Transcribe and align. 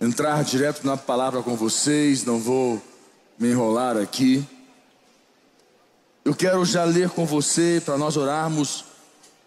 entrar 0.00 0.42
direto 0.44 0.86
na 0.86 0.96
palavra 0.96 1.42
com 1.42 1.56
vocês, 1.56 2.24
não 2.24 2.38
vou 2.38 2.80
me 3.38 3.50
enrolar 3.50 3.96
aqui. 3.96 4.46
Eu 6.24 6.34
quero 6.34 6.64
já 6.64 6.84
ler 6.84 7.10
com 7.10 7.26
você 7.26 7.82
para 7.84 7.96
nós 7.96 8.16
orarmos 8.16 8.84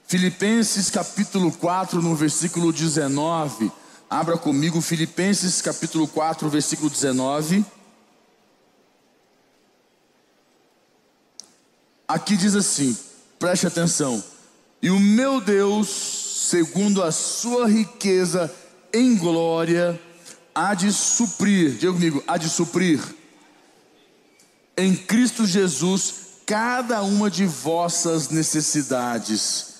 Filipenses 0.06 0.90
capítulo 0.90 1.52
4, 1.52 2.02
no 2.02 2.16
versículo 2.16 2.74
19. 2.74 3.72
Abra 4.10 4.38
comigo 4.38 4.82
Filipenses 4.82 5.62
capítulo 5.62 6.06
4, 6.08 6.50
versículo 6.50 6.90
19. 6.90 7.66
Aqui 12.06 12.36
diz 12.36 12.56
assim: 12.56 12.98
preste 13.40 13.68
atenção. 13.68 14.22
E 14.82 14.90
o 14.90 15.00
meu 15.00 15.40
Deus, 15.40 15.88
segundo 16.50 17.02
a 17.02 17.12
sua 17.12 17.70
riqueza 17.70 18.54
em 18.92 19.16
glória, 19.16 19.98
há 20.54 20.74
de 20.74 20.92
suprir, 20.92 21.72
diga 21.72 21.94
comigo, 21.94 22.24
há 22.28 22.38
de 22.38 22.50
suprir 22.50 23.00
em 24.78 24.96
Cristo 24.96 25.46
Jesus 25.46 26.14
cada 26.46 27.02
uma 27.04 27.30
de 27.30 27.46
vossas 27.46 28.30
necessidades. 28.30 29.72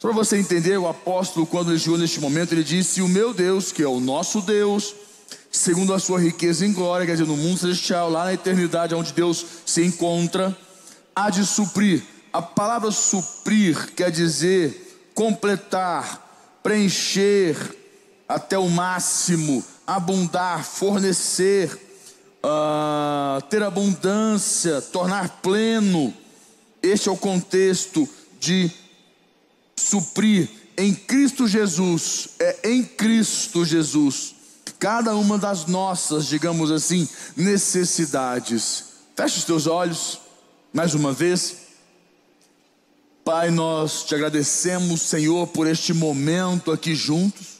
Para 0.00 0.12
você 0.12 0.38
entender, 0.38 0.78
o 0.78 0.88
apóstolo, 0.88 1.46
quando 1.46 1.70
ele 1.70 1.78
chegou 1.78 1.98
neste 1.98 2.20
momento, 2.20 2.52
ele 2.52 2.64
disse: 2.64 3.02
O 3.02 3.08
meu 3.08 3.34
Deus, 3.34 3.70
que 3.70 3.82
é 3.82 3.88
o 3.88 4.00
nosso 4.00 4.40
Deus, 4.40 4.94
segundo 5.50 5.92
a 5.92 5.98
sua 5.98 6.20
riqueza 6.20 6.64
em 6.64 6.72
glória, 6.72 7.04
quer 7.04 7.12
dizer, 7.12 7.26
no 7.26 7.36
mundo 7.36 7.58
celestial, 7.58 8.08
lá 8.08 8.24
na 8.24 8.32
eternidade, 8.32 8.94
onde 8.94 9.12
Deus 9.12 9.44
se 9.66 9.84
encontra, 9.84 10.56
há 11.14 11.28
de 11.28 11.44
suprir. 11.44 12.02
A 12.32 12.40
palavra 12.40 12.90
suprir 12.90 13.92
quer 13.94 14.10
dizer 14.10 15.10
completar, 15.14 16.58
preencher 16.62 17.56
até 18.30 18.56
o 18.56 18.68
máximo, 18.68 19.64
abundar, 19.84 20.64
fornecer, 20.64 21.68
uh, 22.44 23.42
ter 23.48 23.60
abundância, 23.60 24.80
tornar 24.80 25.40
pleno. 25.42 26.14
Este 26.80 27.08
é 27.08 27.12
o 27.12 27.16
contexto 27.16 28.08
de 28.38 28.70
suprir 29.74 30.48
em 30.78 30.94
Cristo 30.94 31.48
Jesus, 31.48 32.28
é 32.38 32.70
em 32.70 32.84
Cristo 32.84 33.64
Jesus, 33.64 34.36
cada 34.78 35.16
uma 35.16 35.36
das 35.36 35.66
nossas, 35.66 36.26
digamos 36.26 36.70
assim, 36.70 37.08
necessidades. 37.36 38.84
Feche 39.16 39.38
os 39.38 39.44
teus 39.44 39.66
olhos, 39.66 40.20
mais 40.72 40.94
uma 40.94 41.12
vez. 41.12 41.56
Pai, 43.24 43.50
nós 43.50 44.04
te 44.04 44.14
agradecemos, 44.14 45.02
Senhor, 45.02 45.48
por 45.48 45.66
este 45.66 45.92
momento 45.92 46.70
aqui 46.70 46.94
juntos. 46.94 47.59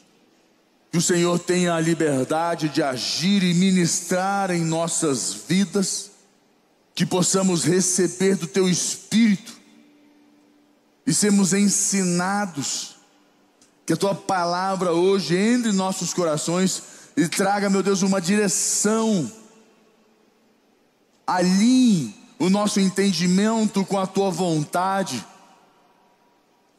Que 0.90 0.98
o 0.98 1.02
Senhor 1.02 1.38
tenha 1.38 1.74
a 1.74 1.80
liberdade 1.80 2.68
de 2.68 2.82
agir 2.82 3.42
e 3.44 3.54
ministrar 3.54 4.50
em 4.50 4.64
nossas 4.64 5.32
vidas, 5.48 6.10
que 6.94 7.06
possamos 7.06 7.64
receber 7.64 8.34
do 8.34 8.46
Teu 8.46 8.68
Espírito 8.68 9.52
e 11.06 11.14
sermos 11.14 11.52
ensinados, 11.52 12.96
que 13.86 13.92
a 13.92 13.96
Tua 13.96 14.14
palavra 14.14 14.92
hoje 14.92 15.36
entre 15.36 15.70
em 15.70 15.74
nossos 15.74 16.12
corações 16.12 16.82
e 17.16 17.28
traga, 17.28 17.70
meu 17.70 17.82
Deus, 17.82 18.02
uma 18.02 18.20
direção, 18.20 19.30
alinhe 21.26 22.14
o 22.38 22.48
nosso 22.48 22.80
entendimento 22.80 23.84
com 23.84 23.98
a 23.98 24.06
Tua 24.06 24.30
vontade, 24.30 25.24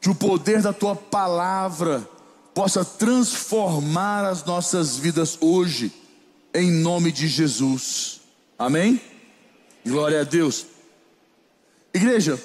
que 0.00 0.10
o 0.10 0.14
poder 0.14 0.60
da 0.60 0.72
Tua 0.72 0.94
palavra 0.94 2.06
possa 2.54 2.84
transformar 2.84 4.24
as 4.24 4.44
nossas 4.44 4.96
vidas 4.96 5.38
hoje, 5.40 5.92
em 6.54 6.70
nome 6.70 7.10
de 7.10 7.26
Jesus. 7.26 8.20
Amém? 8.58 9.00
Glória 9.84 10.20
a 10.20 10.24
Deus. 10.24 10.66
Igreja, 11.94 12.40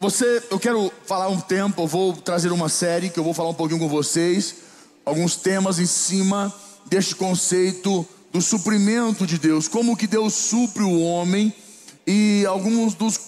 você, 0.00 0.42
eu 0.50 0.58
quero 0.58 0.92
falar 1.06 1.28
um 1.28 1.40
tempo, 1.40 1.82
eu 1.82 1.86
vou 1.86 2.12
trazer 2.12 2.50
uma 2.50 2.68
série 2.68 3.10
que 3.10 3.18
eu 3.18 3.24
vou 3.24 3.34
falar 3.34 3.50
um 3.50 3.54
pouquinho 3.54 3.80
com 3.80 3.88
vocês, 3.88 4.56
alguns 5.04 5.36
temas 5.36 5.78
em 5.78 5.86
cima 5.86 6.52
deste 6.86 7.14
conceito 7.14 8.06
do 8.32 8.40
suprimento 8.40 9.26
de 9.26 9.38
Deus, 9.38 9.68
como 9.68 9.96
que 9.96 10.06
Deus 10.06 10.34
supre 10.34 10.82
o 10.82 11.00
homem 11.00 11.54
e 12.06 12.44
alguns 12.46 12.94
dos 12.94 13.18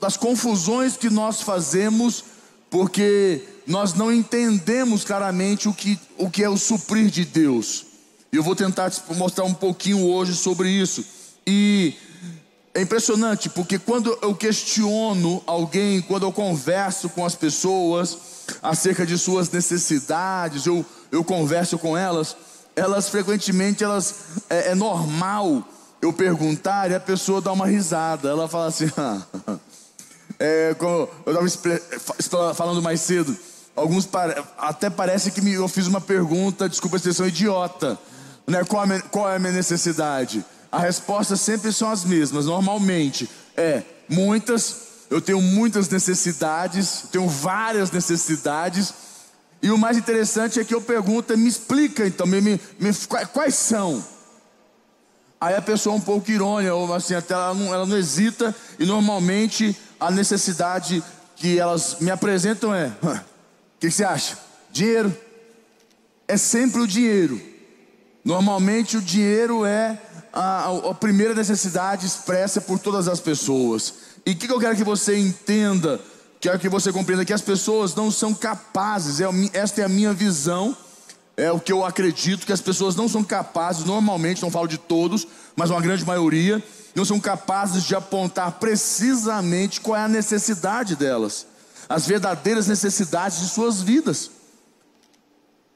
das 0.00 0.16
confusões 0.16 0.96
que 0.96 1.08
nós 1.08 1.40
fazemos 1.40 2.24
porque 2.70 3.42
nós 3.66 3.94
não 3.94 4.12
entendemos 4.12 5.04
claramente 5.04 5.68
o 5.68 5.74
que, 5.74 5.98
o 6.16 6.30
que 6.30 6.42
é 6.42 6.48
o 6.48 6.56
suprir 6.56 7.10
de 7.10 7.24
Deus. 7.24 7.84
Eu 8.32 8.42
vou 8.42 8.54
tentar 8.54 8.92
mostrar 9.16 9.44
um 9.44 9.52
pouquinho 9.52 10.06
hoje 10.06 10.34
sobre 10.34 10.70
isso. 10.70 11.04
E 11.46 11.94
é 12.72 12.80
impressionante, 12.82 13.48
porque 13.48 13.78
quando 13.78 14.16
eu 14.22 14.34
questiono 14.34 15.42
alguém, 15.46 16.00
quando 16.00 16.24
eu 16.24 16.32
converso 16.32 17.08
com 17.08 17.24
as 17.24 17.34
pessoas 17.34 18.16
acerca 18.62 19.04
de 19.04 19.18
suas 19.18 19.50
necessidades, 19.50 20.66
eu, 20.66 20.86
eu 21.10 21.24
converso 21.24 21.76
com 21.78 21.98
elas, 21.98 22.36
elas 22.76 23.08
frequentemente 23.08 23.82
elas 23.82 24.14
é, 24.48 24.70
é 24.70 24.74
normal 24.74 25.66
eu 26.00 26.12
perguntar 26.12 26.90
e 26.90 26.94
a 26.94 27.00
pessoa 27.00 27.40
dá 27.40 27.52
uma 27.52 27.66
risada. 27.66 28.28
Ela 28.28 28.48
fala 28.48 28.66
assim: 28.68 28.86
é, 30.40 30.74
como 30.74 31.06
eu 31.26 31.46
estava 32.18 32.54
falando 32.54 32.80
mais 32.80 33.02
cedo, 33.02 33.36
alguns 33.76 34.08
até 34.56 34.88
parece 34.88 35.30
que 35.30 35.52
eu 35.52 35.68
fiz 35.68 35.86
uma 35.86 36.00
pergunta, 36.00 36.66
desculpa 36.66 36.96
a 36.96 36.98
expressão, 36.98 37.26
idiota. 37.26 37.98
Né? 38.46 38.64
Qual, 38.64 38.86
qual 39.10 39.30
é 39.30 39.36
a 39.36 39.38
minha 39.38 39.52
necessidade? 39.52 40.42
A 40.72 40.78
resposta 40.78 41.36
sempre 41.36 41.70
são 41.72 41.90
as 41.90 42.04
mesmas, 42.04 42.46
normalmente. 42.46 43.28
É, 43.54 43.82
muitas, 44.08 44.76
eu 45.10 45.20
tenho 45.20 45.42
muitas 45.42 45.90
necessidades, 45.90 47.04
tenho 47.12 47.28
várias 47.28 47.90
necessidades. 47.90 48.94
E 49.62 49.70
o 49.70 49.76
mais 49.76 49.98
interessante 49.98 50.58
é 50.58 50.64
que 50.64 50.74
eu 50.74 50.80
pergunto, 50.80 51.36
me 51.36 51.50
explica 51.50 52.06
então, 52.06 52.26
me, 52.26 52.40
me, 52.40 52.58
quais 53.34 53.56
são? 53.56 54.02
Aí 55.38 55.54
a 55.54 55.60
pessoa 55.60 55.94
é 55.94 55.98
um 55.98 56.02
pouco 56.02 56.30
irônica, 56.30 56.74
ou 56.74 56.94
assim, 56.94 57.14
até 57.14 57.34
ela 57.34 57.52
não, 57.52 57.74
ela 57.74 57.84
não 57.84 57.96
hesita, 57.96 58.54
e 58.78 58.86
normalmente 58.86 59.76
a 60.00 60.10
necessidade 60.10 61.02
que 61.36 61.58
elas 61.58 61.98
me 62.00 62.10
apresentam 62.10 62.74
é: 62.74 62.92
o 63.02 63.20
que, 63.78 63.90
você 63.90 64.04
acha? 64.04 64.38
Dinheiro. 64.72 65.14
É 66.26 66.36
sempre 66.36 66.80
o 66.80 66.86
dinheiro. 66.86 67.40
Normalmente 68.24 68.96
o 68.96 69.00
dinheiro 69.00 69.64
é 69.64 70.00
a, 70.32 70.66
a, 70.90 70.94
primeira 70.94 71.34
necessidade 71.34 72.06
expressa 72.06 72.60
por 72.60 72.78
todas 72.78 73.08
as 73.08 73.18
pessoas. 73.18 73.94
E 74.24 74.32
o 74.32 74.36
que, 74.36 74.46
que, 74.46 74.52
eu 74.52 74.60
quero 74.60 74.76
que 74.76 74.84
você 74.84 75.16
entenda, 75.18 76.00
quero 76.38 76.58
que 76.58 76.68
você 76.68 76.92
compreenda 76.92 77.24
que 77.24 77.32
as 77.32 77.40
pessoas 77.40 77.94
não 77.94 78.10
são 78.10 78.32
capazes, 78.32 79.20
é, 79.20 79.24
esta 79.52 79.80
é 79.80 79.84
a 79.84 79.88
minha 79.88 80.12
visão, 80.12 80.76
é 81.36 81.50
o 81.50 81.60
que 81.60 81.72
eu 81.72 81.84
acredito, 81.84 82.44
que 82.44 82.52
as 82.52 82.60
pessoas 82.60 82.96
não 82.96 83.08
são 83.08 83.24
capazes, 83.24 83.84
normalmente, 83.84 84.42
não 84.42 84.50
falo 84.50 84.66
de 84.66 84.78
todos, 84.78 85.26
mas 85.56 85.70
uma 85.70 85.80
grande 85.80 86.04
maioria, 86.04 86.62
não 86.94 87.04
são 87.04 87.20
capazes 87.20 87.84
de 87.84 87.94
apontar 87.94 88.52
precisamente 88.52 89.80
qual 89.80 89.96
é 89.96 90.04
a 90.04 90.08
necessidade 90.08 90.96
delas, 90.96 91.46
as 91.88 92.06
verdadeiras 92.06 92.66
necessidades 92.66 93.40
de 93.40 93.48
suas 93.48 93.80
vidas. 93.80 94.30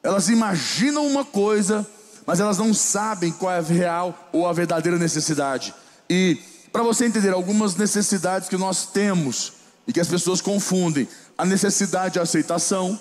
Elas 0.03 0.28
imaginam 0.28 1.06
uma 1.06 1.25
coisa, 1.25 1.86
mas 2.26 2.41
elas 2.41 2.59
não 2.59 2.75
sabem 2.75 3.32
qual 3.32 3.53
é 3.53 3.59
a 3.59 3.62
real 3.62 4.28
ou 4.32 4.47
a 4.47 4.53
verdadeira 4.53 4.98
necessidade. 4.98 5.75
E 6.10 6.38
para 6.71 6.82
você 6.82 7.06
entender 7.06 7.32
algumas 7.32 7.76
necessidades 7.76 8.48
que 8.48 8.56
nós 8.56 8.86
temos 8.86 9.53
e 9.86 9.92
que 9.92 10.00
as 10.00 10.09
pessoas 10.09 10.41
confundem, 10.41 11.09
a 11.36 11.44
necessidade 11.44 12.15
de 12.15 12.21
aceitação, 12.21 12.98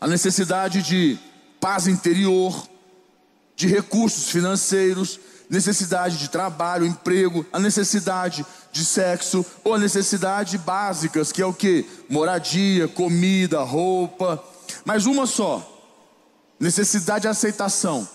a 0.00 0.06
necessidade 0.06 0.82
de 0.82 1.18
paz 1.60 1.86
interior, 1.86 2.68
de 3.54 3.66
recursos 3.66 4.30
financeiros, 4.30 5.18
necessidade 5.48 6.16
de 6.16 6.28
trabalho, 6.28 6.86
emprego, 6.86 7.44
a 7.52 7.58
necessidade 7.58 8.44
de 8.72 8.84
sexo 8.84 9.44
ou 9.62 9.74
a 9.74 9.78
necessidade 9.78 10.56
básicas, 10.56 11.30
que 11.30 11.42
é 11.42 11.46
o 11.46 11.52
que? 11.52 11.86
Moradia, 12.08 12.88
comida, 12.88 13.62
roupa. 13.62 14.42
Mas 14.84 15.04
uma 15.04 15.26
só, 15.26 15.68
necessidade 16.58 17.22
de 17.22 17.28
aceitação. 17.28 18.08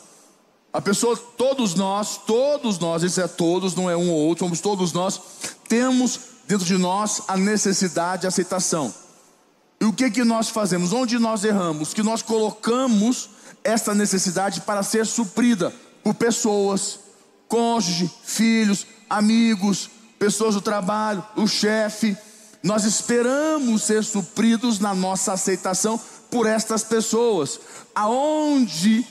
A 0.73 0.81
pessoa, 0.81 1.15
todos 1.15 1.75
nós, 1.75 2.17
todos 2.25 2.79
nós, 2.79 3.03
isso 3.03 3.21
é 3.21 3.27
todos, 3.27 3.75
não 3.75 3.89
é 3.89 3.95
um 3.95 4.09
ou 4.09 4.27
outro, 4.27 4.45
somos 4.45 4.59
todos 4.59 4.91
nós, 4.91 5.21
temos 5.69 6.19
dentro 6.47 6.65
de 6.65 6.77
nós 6.77 7.21
a 7.27 7.37
necessidade 7.37 8.21
de 8.21 8.27
aceitação. 8.27 8.93
E 9.79 9.85
o 9.85 9.93
que 9.93 10.09
que 10.09 10.23
nós 10.23 10.49
fazemos? 10.49 10.91
Onde 10.91 11.19
nós 11.19 11.43
erramos? 11.43 11.93
Que 11.93 12.01
nós 12.01 12.21
colocamos 12.21 13.29
essa 13.63 13.93
necessidade 13.93 14.61
para 14.61 14.81
ser 14.81 15.05
suprida 15.05 15.73
por 16.03 16.13
pessoas, 16.13 16.99
cônjuge, 17.47 18.09
filhos, 18.23 18.87
amigos, 19.09 19.89
pessoas 20.17 20.55
do 20.55 20.61
trabalho, 20.61 21.23
o 21.35 21.47
chefe. 21.47 22.17
Nós 22.63 22.85
esperamos 22.85 23.83
ser 23.83 24.03
supridos 24.03 24.79
na 24.79 24.95
nossa 24.95 25.33
aceitação 25.33 25.99
por 26.31 26.47
estas 26.47 26.83
pessoas. 26.83 27.59
Aonde 27.93 29.05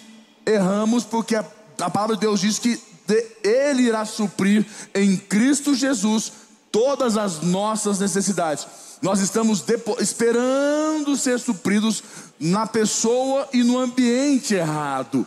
erramos, 0.44 1.04
porque 1.04 1.36
a, 1.36 1.44
a 1.80 1.90
palavra 1.90 2.16
de 2.16 2.22
Deus 2.22 2.40
diz 2.40 2.58
que 2.58 2.80
de, 3.06 3.26
Ele 3.42 3.84
irá 3.84 4.04
suprir 4.04 4.66
em 4.94 5.16
Cristo 5.16 5.74
Jesus 5.74 6.32
todas 6.72 7.16
as 7.16 7.40
nossas 7.40 7.98
necessidades. 8.00 8.66
Nós 9.02 9.20
estamos 9.20 9.62
esperando 10.00 11.16
ser 11.16 11.38
supridos 11.38 12.02
na 12.40 12.66
pessoa 12.66 13.48
e 13.52 13.62
no 13.62 13.78
ambiente 13.78 14.54
errado. 14.54 15.26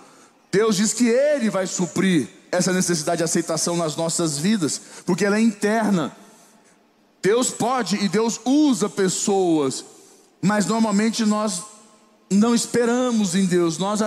Deus 0.51 0.75
diz 0.75 0.93
que 0.93 1.07
Ele 1.07 1.49
vai 1.49 1.67
suprir 1.67 2.27
essa 2.51 2.73
necessidade 2.73 3.19
de 3.19 3.23
aceitação 3.23 3.77
nas 3.77 3.95
nossas 3.95 4.37
vidas, 4.37 4.81
porque 5.05 5.25
ela 5.25 5.37
é 5.37 5.41
interna. 5.41 6.15
Deus 7.21 7.51
pode 7.51 7.97
e 7.97 8.09
Deus 8.09 8.39
usa 8.43 8.89
pessoas, 8.89 9.85
mas 10.41 10.65
normalmente 10.65 11.25
nós 11.25 11.61
não 12.31 12.55
esperamos 12.55 13.35
em 13.35 13.45
Deus, 13.45 13.77
nós 13.77 13.99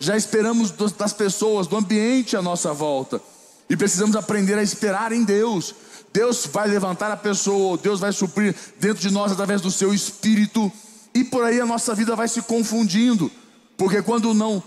já 0.00 0.16
esperamos 0.16 0.70
das 0.70 1.12
pessoas, 1.12 1.66
do 1.66 1.76
ambiente 1.76 2.36
à 2.36 2.42
nossa 2.42 2.72
volta, 2.72 3.20
e 3.68 3.76
precisamos 3.76 4.16
aprender 4.16 4.58
a 4.58 4.62
esperar 4.62 5.12
em 5.12 5.24
Deus. 5.24 5.74
Deus 6.14 6.46
vai 6.46 6.68
levantar 6.68 7.10
a 7.10 7.16
pessoa, 7.16 7.76
Deus 7.76 7.98
vai 7.98 8.12
suprir 8.12 8.54
dentro 8.78 9.02
de 9.02 9.10
nós 9.10 9.32
através 9.32 9.60
do 9.60 9.68
seu 9.68 9.92
espírito, 9.92 10.70
e 11.12 11.24
por 11.24 11.42
aí 11.42 11.60
a 11.60 11.66
nossa 11.66 11.92
vida 11.92 12.14
vai 12.14 12.28
se 12.28 12.40
confundindo, 12.42 13.28
porque 13.76 14.00
quando 14.00 14.32
não, 14.32 14.62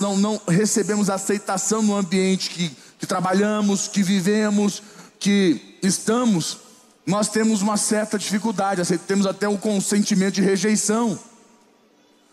não, 0.00 0.16
não 0.16 0.40
recebemos 0.48 1.10
aceitação 1.10 1.82
no 1.82 1.94
ambiente 1.94 2.48
que, 2.48 2.74
que 2.98 3.06
trabalhamos, 3.06 3.88
que 3.88 4.02
vivemos, 4.02 4.82
que 5.20 5.78
estamos, 5.82 6.60
nós 7.04 7.28
temos 7.28 7.60
uma 7.60 7.76
certa 7.76 8.18
dificuldade, 8.18 8.80
temos 9.06 9.26
até 9.26 9.46
um 9.46 9.58
consentimento 9.58 10.36
de 10.36 10.42
rejeição. 10.42 11.18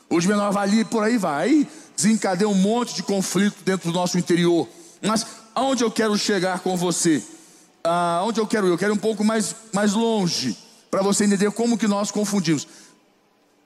Hoje 0.10 0.25
menor 0.25 0.45
avalia 0.45 0.81
e 0.81 0.86
por 0.86 1.04
aí 1.04 1.18
vai, 1.18 1.68
desencadeia 1.98 2.48
um 2.48 2.56
monte 2.56 2.95
de 2.95 3.04
conflito 3.04 3.57
dentro 3.65 3.92
do 3.92 3.94
nosso 3.94 4.18
interior. 4.18 4.69
Mas 5.01 5.25
aonde 5.54 5.83
eu 5.83 5.92
quero 5.92 6.18
chegar 6.18 6.60
com 6.60 6.77
você? 6.77 7.21
Aonde 7.83 8.39
eu 8.39 8.47
quero 8.47 8.68
ir? 8.68 8.69
Eu 8.71 8.77
quero 8.77 8.94
ir 8.94 8.95
um 8.95 9.00
pouco 9.00 9.24
mais, 9.24 9.56
mais 9.74 9.94
longe, 9.94 10.57
para 10.89 11.01
você 11.01 11.25
entender 11.25 11.51
como 11.51 11.77
que 11.77 11.88
nós 11.88 12.12
confundimos. 12.12 12.68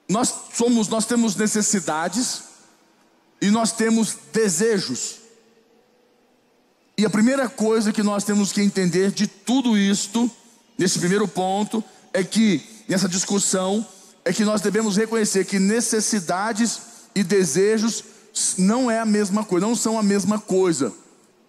Nós 0.08 0.32
somos, 0.54 0.88
nós 0.88 1.04
temos 1.04 1.36
necessidades 1.36 2.42
e 3.40 3.50
nós 3.50 3.72
temos 3.72 4.16
desejos. 4.32 5.16
E 6.96 7.04
a 7.06 7.10
primeira 7.10 7.48
coisa 7.48 7.92
que 7.92 8.02
nós 8.02 8.24
temos 8.24 8.50
que 8.50 8.60
entender 8.60 9.12
de 9.12 9.26
tudo 9.26 9.78
isto 9.78 10.30
nesse 10.78 11.00
primeiro 11.00 11.26
ponto, 11.26 11.82
é 12.12 12.22
que, 12.22 12.62
nessa 12.88 13.08
discussão, 13.08 13.84
é 14.24 14.32
que 14.32 14.44
nós 14.44 14.60
devemos 14.60 14.96
reconhecer 14.96 15.44
que 15.44 15.58
necessidades 15.58 16.80
e 17.14 17.24
desejos 17.24 18.04
não 18.56 18.88
é 18.88 19.00
a 19.00 19.04
mesma 19.04 19.44
coisa, 19.44 19.66
não 19.66 19.74
são 19.74 19.98
a 19.98 20.02
mesma 20.02 20.38
coisa, 20.38 20.94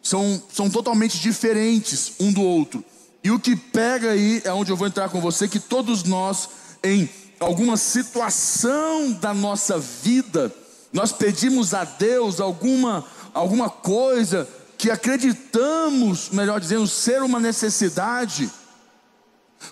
são, 0.01 0.41
são 0.51 0.69
totalmente 0.69 1.19
diferentes 1.19 2.13
um 2.19 2.31
do 2.31 2.41
outro. 2.41 2.83
E 3.23 3.31
o 3.31 3.39
que 3.39 3.55
pega 3.55 4.11
aí 4.11 4.41
é 4.45 4.53
onde 4.53 4.71
eu 4.71 4.77
vou 4.77 4.87
entrar 4.87 5.09
com 5.09 5.19
você, 5.19 5.47
que 5.47 5.59
todos 5.59 6.03
nós, 6.03 6.49
em 6.83 7.09
alguma 7.39 7.77
situação 7.77 9.11
da 9.13 9.33
nossa 9.33 9.77
vida, 9.77 10.53
nós 10.91 11.11
pedimos 11.11 11.73
a 11.73 11.83
Deus 11.83 12.39
alguma, 12.39 13.05
alguma 13.33 13.69
coisa 13.69 14.47
que 14.77 14.89
acreditamos, 14.89 16.29
melhor 16.29 16.59
dizendo, 16.59 16.87
ser 16.87 17.21
uma 17.21 17.39
necessidade, 17.39 18.49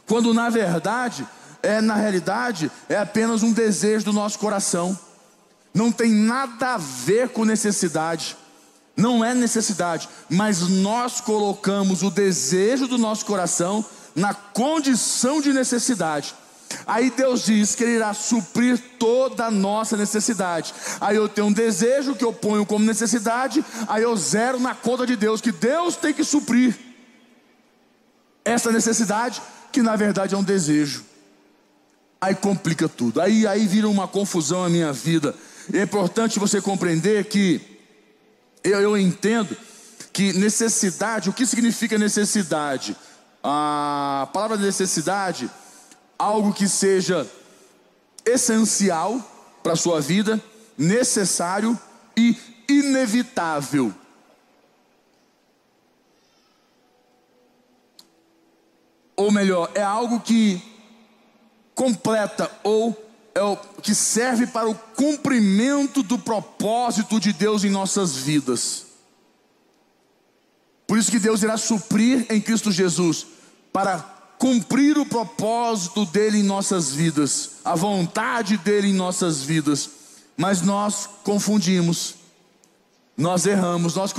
quando 0.06 0.34
na 0.34 0.50
verdade, 0.50 1.26
é 1.64 1.80
na 1.80 1.96
realidade, 1.96 2.70
é 2.90 2.98
apenas 2.98 3.42
um 3.42 3.54
desejo 3.54 4.06
do 4.06 4.14
nosso 4.14 4.38
coração. 4.38 4.98
Não 5.74 5.92
tem 5.92 6.12
nada 6.12 6.74
a 6.74 6.78
ver 6.78 7.30
com 7.30 7.46
necessidade. 7.46 8.36
Não 8.98 9.24
é 9.24 9.36
necessidade, 9.36 10.10
mas 10.28 10.68
nós 10.68 11.22
colocamos 11.22 12.02
o 12.02 12.10
desejo 12.10 12.88
do 12.88 12.98
nosso 12.98 13.24
coração 13.28 13.86
na 14.16 14.34
condição 14.34 15.40
de 15.40 15.54
necessidade. 15.54 16.34
Aí 16.86 17.12
Deus 17.12 17.46
diz 17.46 17.76
que 17.76 17.84
Ele 17.84 17.98
irá 17.98 18.14
suprir 18.16 18.82
toda 18.98 19.46
a 19.46 19.52
nossa 19.52 19.96
necessidade. 19.96 20.74
Aí 21.00 21.16
eu 21.16 21.30
tenho 21.30 21.48
um 21.48 21.54
desejo 21.54 22.16
que 22.16 22.26
eu 22.26 22.34
ponho 22.34 22.66
como 22.66 22.84
necessidade, 22.84 23.64
aí 23.88 24.02
eu 24.02 24.18
zero 24.18 24.60
na 24.60 24.74
conta 24.74 25.06
de 25.06 25.16
Deus, 25.16 25.40
que 25.40 25.52
Deus 25.52 25.96
tem 25.96 26.12
que 26.12 26.24
suprir 26.24 26.76
essa 28.44 28.72
necessidade 28.72 29.42
que 29.72 29.84
na 29.84 29.96
verdade 29.96 30.34
é 30.34 30.38
um 30.38 30.44
desejo. 30.44 31.06
Aí 32.20 32.34
complica 32.34 32.90
tudo. 32.90 33.22
Aí, 33.22 33.46
aí 33.46 33.68
vira 33.68 33.88
uma 33.88 34.08
confusão 34.08 34.64
na 34.64 34.70
minha 34.70 34.92
vida. 34.92 35.36
É 35.72 35.84
importante 35.84 36.40
você 36.40 36.60
compreender 36.60 37.26
que 37.26 37.77
eu, 38.64 38.82
eu 38.82 38.98
entendo 38.98 39.56
que 40.12 40.34
necessidade, 40.34 41.30
o 41.30 41.34
que 41.34 41.46
significa 41.46 41.98
necessidade? 41.98 42.96
A 43.44 44.28
palavra 44.34 44.58
necessidade, 44.58 45.50
algo 46.18 46.54
que 46.54 46.68
seja 46.68 47.26
essencial 48.26 49.20
para 49.64 49.74
a 49.74 49.78
sua 49.78 50.02
vida, 50.02 50.42
necessário 50.78 51.78
e 52.16 52.36
inevitável. 52.68 53.94
ou 59.18 59.32
melhor, 59.32 59.72
é 59.74 59.82
algo 59.82 60.20
que 60.20 60.62
completa 61.74 62.50
ou 62.64 62.96
é 63.38 63.44
o 63.44 63.56
que 63.82 63.94
serve 63.94 64.48
para 64.48 64.68
o 64.68 64.76
cumprimento 64.76 66.02
do 66.04 66.18
propósito 66.18 67.20
de 67.20 67.32
Deus 67.32 67.64
em 67.64 67.70
nossas 67.70 68.16
vidas. 68.16 68.86
Por 70.86 70.98
isso 70.98 71.12
que 71.12 71.20
Deus 71.20 71.44
irá 71.44 71.58
suprir 71.58 72.26
em 72.30 72.42
Cristo 72.42 72.72
Jesus 72.72 73.28
para 73.72 74.00
cumprir 74.40 74.98
o 74.98 75.06
propósito 75.06 76.06
dele 76.06 76.40
em 76.40 76.44
nossas 76.44 76.92
vidas, 76.92 77.52
a 77.64 77.76
vontade 77.76 78.58
dele 78.58 78.90
em 78.90 78.94
nossas 78.94 79.42
vidas. 79.42 79.90
Mas 80.36 80.62
nós 80.62 81.10
confundimos 81.24 82.16
nós 83.18 83.48
erramos, 83.48 83.96
nós 83.96 84.14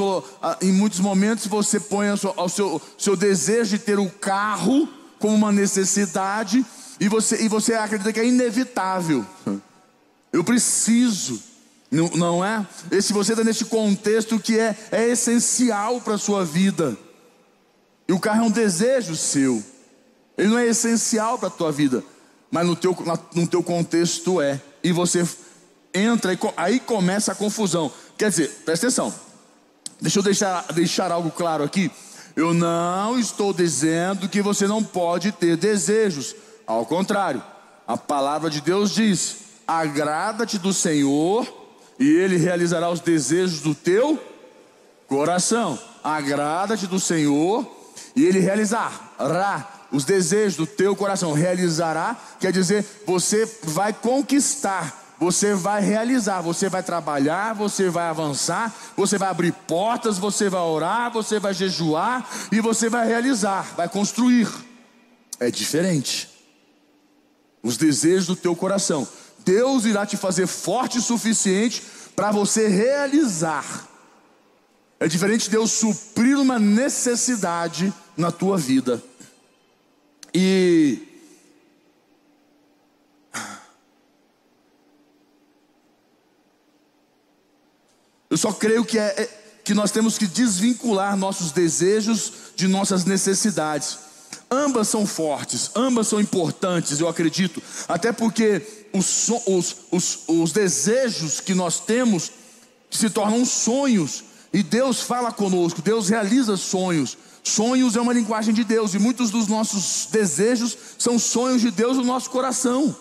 em 0.60 0.72
muitos 0.72 0.98
momentos 0.98 1.46
você 1.46 1.78
põe 1.78 2.10
o 2.10 2.48
seu, 2.48 2.82
seu 2.98 3.14
desejo 3.14 3.78
de 3.78 3.78
ter 3.78 3.96
o 3.96 4.10
carro 4.10 4.88
como 5.20 5.36
uma 5.36 5.52
necessidade 5.52 6.66
e 7.00 7.08
você, 7.08 7.42
e 7.42 7.48
você 7.48 7.74
acredita 7.74 8.12
que 8.12 8.20
é 8.20 8.26
inevitável. 8.26 9.24
Eu 10.32 10.44
preciso, 10.44 11.40
não, 11.90 12.44
é? 12.44 12.66
E 12.90 13.00
se 13.00 13.12
você 13.12 13.32
está 13.32 13.44
nesse 13.44 13.64
contexto 13.64 14.38
que 14.38 14.58
é, 14.58 14.76
é 14.90 15.08
essencial 15.08 16.00
para 16.00 16.14
a 16.14 16.18
sua 16.18 16.44
vida, 16.44 16.96
e 18.06 18.12
o 18.12 18.20
carro 18.20 18.44
é 18.44 18.46
um 18.46 18.50
desejo 18.50 19.16
seu, 19.16 19.62
ele 20.36 20.48
não 20.48 20.58
é 20.58 20.66
essencial 20.66 21.38
para 21.38 21.48
a 21.48 21.50
tua 21.50 21.72
vida, 21.72 22.02
mas 22.50 22.66
no 22.66 22.76
teu, 22.76 22.96
no 23.34 23.46
teu 23.46 23.62
contexto 23.62 24.40
é, 24.40 24.60
e 24.82 24.92
você 24.92 25.26
entra 25.92 26.32
e 26.32 26.38
aí 26.56 26.80
começa 26.80 27.32
a 27.32 27.34
confusão. 27.34 27.92
Quer 28.16 28.30
dizer, 28.30 28.48
presta 28.64 28.86
atenção. 28.86 29.14
Deixa 30.00 30.18
eu 30.18 30.22
deixar, 30.22 30.72
deixar 30.72 31.10
algo 31.10 31.30
claro 31.30 31.64
aqui. 31.64 31.90
Eu 32.36 32.54
não 32.54 33.18
estou 33.18 33.52
dizendo 33.52 34.28
que 34.28 34.40
você 34.40 34.66
não 34.66 34.82
pode 34.82 35.32
ter 35.32 35.56
desejos. 35.56 36.36
Ao 36.68 36.84
contrário, 36.84 37.42
a 37.86 37.96
palavra 37.96 38.50
de 38.50 38.60
Deus 38.60 38.90
diz: 38.90 39.36
agrada-te 39.66 40.58
do 40.58 40.70
Senhor 40.70 41.48
e 41.98 42.06
Ele 42.06 42.36
realizará 42.36 42.90
os 42.90 43.00
desejos 43.00 43.62
do 43.62 43.74
teu 43.74 44.22
coração. 45.08 45.78
Agrada-te 46.04 46.86
do 46.86 47.00
Senhor 47.00 47.66
e 48.14 48.22
Ele 48.22 48.38
realizará 48.38 49.66
os 49.90 50.04
desejos 50.04 50.56
do 50.56 50.66
teu 50.66 50.94
coração. 50.94 51.32
Realizará 51.32 52.14
quer 52.38 52.52
dizer, 52.52 52.84
você 53.06 53.50
vai 53.64 53.94
conquistar 53.94 55.06
você 55.20 55.52
vai 55.52 55.82
realizar, 55.82 56.40
você 56.42 56.68
vai 56.68 56.80
trabalhar, 56.80 57.52
você 57.52 57.90
vai 57.90 58.04
avançar, 58.04 58.72
você 58.96 59.18
vai 59.18 59.28
abrir 59.28 59.50
portas, 59.50 60.16
você 60.16 60.48
vai 60.48 60.60
orar, 60.60 61.10
você 61.10 61.40
vai 61.40 61.52
jejuar 61.52 62.24
e 62.52 62.60
você 62.60 62.88
vai 62.88 63.04
realizar, 63.04 63.74
vai 63.76 63.88
construir. 63.88 64.48
É 65.40 65.50
diferente. 65.50 66.37
Os 67.68 67.76
desejos 67.76 68.26
do 68.26 68.34
teu 68.34 68.56
coração. 68.56 69.06
Deus 69.40 69.84
irá 69.84 70.06
te 70.06 70.16
fazer 70.16 70.46
forte 70.46 70.96
o 70.96 71.02
suficiente 71.02 71.82
para 72.16 72.32
você 72.32 72.66
realizar. 72.66 73.86
É 74.98 75.06
diferente 75.06 75.44
de 75.44 75.50
Deus 75.50 75.70
suprir 75.70 76.38
uma 76.38 76.58
necessidade 76.58 77.92
na 78.16 78.32
tua 78.32 78.56
vida. 78.56 79.02
E 80.32 81.02
Eu 88.30 88.36
só 88.36 88.52
creio 88.52 88.84
que, 88.84 88.98
é, 88.98 89.22
é, 89.22 89.26
que 89.62 89.74
nós 89.74 89.90
temos 89.90 90.16
que 90.16 90.26
desvincular 90.26 91.16
nossos 91.16 91.50
desejos 91.50 92.32
de 92.56 92.68
nossas 92.68 93.04
necessidades. 93.04 94.07
Ambas 94.50 94.88
são 94.88 95.06
fortes, 95.06 95.70
ambas 95.74 96.08
são 96.08 96.20
importantes, 96.20 97.00
eu 97.00 97.08
acredito, 97.08 97.62
até 97.86 98.12
porque 98.12 98.62
os, 98.94 99.28
os, 99.46 99.76
os, 99.90 100.20
os 100.26 100.52
desejos 100.52 101.38
que 101.38 101.54
nós 101.54 101.80
temos 101.80 102.32
se 102.90 103.10
tornam 103.10 103.44
sonhos, 103.44 104.24
e 104.52 104.62
Deus 104.62 105.02
fala 105.02 105.30
conosco, 105.30 105.82
Deus 105.82 106.08
realiza 106.08 106.56
sonhos. 106.56 107.18
Sonhos 107.44 107.96
é 107.96 108.00
uma 108.00 108.12
linguagem 108.12 108.54
de 108.54 108.64
Deus, 108.64 108.94
e 108.94 108.98
muitos 108.98 109.30
dos 109.30 109.46
nossos 109.46 110.08
desejos 110.10 110.76
são 110.98 111.18
sonhos 111.18 111.60
de 111.60 111.70
Deus 111.70 111.96
no 111.96 112.04
nosso 112.04 112.30
coração. 112.30 112.96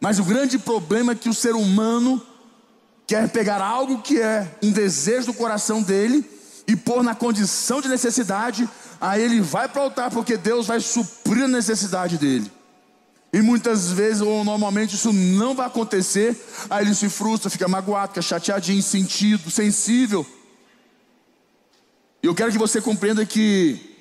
Mas 0.00 0.18
o 0.18 0.24
grande 0.24 0.58
problema 0.58 1.12
é 1.12 1.14
que 1.14 1.28
o 1.28 1.34
ser 1.34 1.54
humano 1.54 2.20
quer 3.06 3.28
pegar 3.28 3.60
algo 3.60 4.02
que 4.02 4.20
é 4.20 4.58
um 4.62 4.70
desejo 4.70 5.26
do 5.26 5.34
coração 5.34 5.82
dele 5.82 6.24
e 6.66 6.76
pôr 6.76 7.02
na 7.02 7.14
condição 7.14 7.80
de 7.80 7.88
necessidade, 7.88 8.68
aí 9.00 9.22
ele 9.22 9.40
vai 9.40 9.68
para 9.68 9.80
o 9.80 9.84
altar 9.84 10.10
porque 10.10 10.36
Deus 10.36 10.66
vai 10.66 10.80
suprir 10.80 11.44
a 11.44 11.48
necessidade 11.48 12.18
dele. 12.18 12.50
E 13.32 13.40
muitas 13.40 13.92
vezes, 13.92 14.20
ou 14.20 14.44
normalmente, 14.44 14.96
isso 14.96 15.12
não 15.12 15.54
vai 15.54 15.66
acontecer, 15.66 16.36
aí 16.68 16.84
ele 16.84 16.94
se 16.94 17.08
frustra, 17.08 17.48
fica 17.48 17.68
magoado, 17.68 18.08
fica 18.08 18.22
chateadinho, 18.22 18.82
sentido, 18.82 19.50
sensível. 19.50 20.26
E 22.22 22.26
eu 22.26 22.34
quero 22.34 22.50
que 22.50 22.58
você 22.58 22.80
compreenda 22.80 23.24
que 23.24 23.96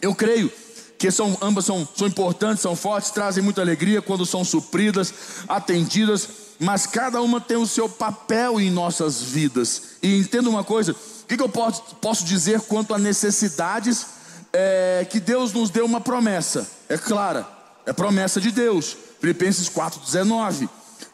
eu 0.00 0.14
creio 0.14 0.50
que 0.98 1.10
são, 1.10 1.36
ambas 1.42 1.66
são, 1.66 1.86
são 1.94 2.06
importantes, 2.06 2.62
são 2.62 2.74
fortes, 2.74 3.10
trazem 3.10 3.44
muita 3.44 3.60
alegria 3.60 4.00
quando 4.00 4.24
são 4.24 4.42
supridas, 4.42 5.12
atendidas, 5.46 6.28
mas 6.58 6.86
cada 6.86 7.20
uma 7.20 7.40
tem 7.40 7.58
o 7.58 7.66
seu 7.66 7.88
papel 7.88 8.58
em 8.58 8.70
nossas 8.70 9.20
vidas. 9.20 9.82
E 10.02 10.18
entenda 10.18 10.48
uma 10.48 10.64
coisa: 10.64 10.92
o 10.92 11.26
que, 11.26 11.36
que 11.36 11.42
eu 11.42 11.48
posso, 11.48 11.82
posso, 11.96 12.24
dizer 12.24 12.62
quanto 12.62 12.94
a 12.94 12.98
necessidades 12.98 14.15
é, 14.58 15.04
que 15.04 15.20
Deus 15.20 15.52
nos 15.52 15.68
deu 15.68 15.84
uma 15.84 16.00
promessa? 16.00 16.66
É 16.88 16.96
clara, 16.96 17.46
é 17.84 17.92
promessa 17.92 18.40
de 18.40 18.50
Deus, 18.50 18.96
Filipenses 19.20 19.68
4,19. 19.68 20.68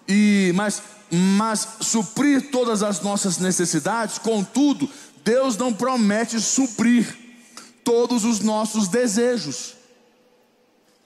E 0.08 0.52
mas, 0.54 0.80
mas 1.10 1.66
suprir 1.80 2.50
todas 2.50 2.82
as 2.82 3.00
nossas 3.00 3.38
necessidades, 3.38 4.18
contudo, 4.18 4.88
Deus 5.24 5.56
não 5.56 5.72
promete 5.72 6.40
suprir 6.40 7.16
todos 7.82 8.24
os 8.24 8.40
nossos 8.40 8.86
desejos. 8.86 9.74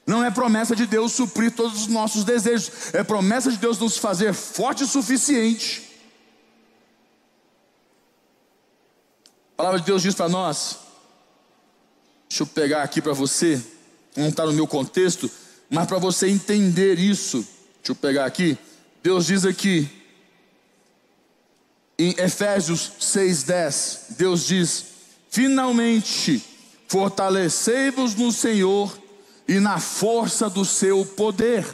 Não 0.07 0.23
é 0.23 0.31
promessa 0.31 0.77
de 0.77 0.87
Deus 0.87 1.13
suprir 1.13 1.51
todos 1.51 1.81
os 1.81 1.87
nossos 1.87 2.23
desejos, 2.23 2.71
é 2.93 3.03
promessa 3.03 3.51
de 3.51 3.57
Deus 3.57 3.79
nos 3.79 3.97
fazer 3.97 4.35
forte 4.35 4.85
o 4.85 4.87
suficiente. 4.87 5.83
A 9.55 9.57
palavra 9.57 9.81
de 9.81 9.87
Deus 9.87 10.03
diz 10.03 10.15
para 10.15 10.29
nós, 10.29 10.86
deixa 12.29 12.43
eu 12.43 12.47
pegar 12.47 12.83
aqui 12.83 13.01
para 13.01 13.13
você, 13.13 13.63
não 14.17 14.29
está 14.29 14.45
no 14.47 14.53
meu 14.53 14.67
contexto, 14.67 15.31
mas 15.71 15.87
para 15.87 15.99
você 15.99 16.29
entender 16.29 16.99
isso, 16.99 17.39
deixa 17.77 17.93
eu 17.93 17.95
pegar 17.95 18.25
aqui, 18.25 18.57
Deus 19.03 19.27
diz 19.27 19.45
aqui, 19.45 19.89
em 21.99 22.11
Efésios 22.19 22.93
6,10, 23.01 24.17
Deus 24.17 24.47
diz: 24.47 24.85
finalmente 25.31 26.43
fortalecei-vos 26.89 28.15
no 28.15 28.31
Senhor 28.31 28.97
e 29.49 29.59
na 29.59 29.79
força 29.79 30.49
do 30.49 30.65
seu 30.65 31.05
poder. 31.05 31.65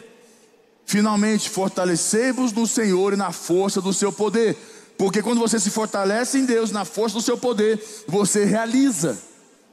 Finalmente, 0.84 1.48
fortalecei-vos 1.48 2.52
no 2.52 2.66
Senhor 2.66 3.12
e 3.12 3.16
na 3.16 3.32
força 3.32 3.80
do 3.80 3.92
seu 3.92 4.12
poder. 4.12 4.56
Porque 4.98 5.22
quando 5.22 5.40
você 5.40 5.58
se 5.58 5.70
fortalece 5.70 6.38
em 6.38 6.44
Deus, 6.44 6.70
na 6.70 6.84
força 6.84 7.16
do 7.16 7.22
seu 7.22 7.36
poder, 7.38 7.82
você 8.06 8.44
realiza, 8.44 9.18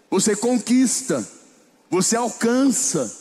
você 0.09 0.35
conquista, 0.35 1.27
você 1.89 2.15
alcança. 2.15 3.15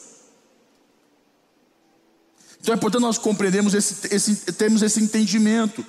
Então 2.60 2.74
é 2.74 2.76
importante 2.76 3.02
nós 3.02 3.18
compreendermos 3.18 3.74
esse, 3.74 4.14
esse 4.14 4.52
termos 4.52 4.82
esse 4.82 5.00
entendimento. 5.00 5.84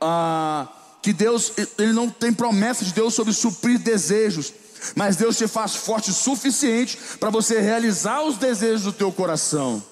Ah, 0.00 0.68
que 1.02 1.12
Deus, 1.12 1.52
Ele 1.78 1.92
não 1.92 2.08
tem 2.08 2.32
promessa 2.32 2.84
de 2.84 2.92
Deus 2.92 3.14
sobre 3.14 3.32
suprir 3.32 3.78
desejos 3.78 4.52
mas 4.94 5.16
Deus 5.16 5.36
te 5.36 5.46
faz 5.46 5.74
forte 5.74 6.10
o 6.10 6.14
suficiente 6.14 6.98
para 7.18 7.30
você 7.30 7.60
realizar 7.60 8.22
os 8.22 8.36
desejos 8.36 8.82
do 8.82 8.92
teu 8.92 9.10
coração. 9.10 9.82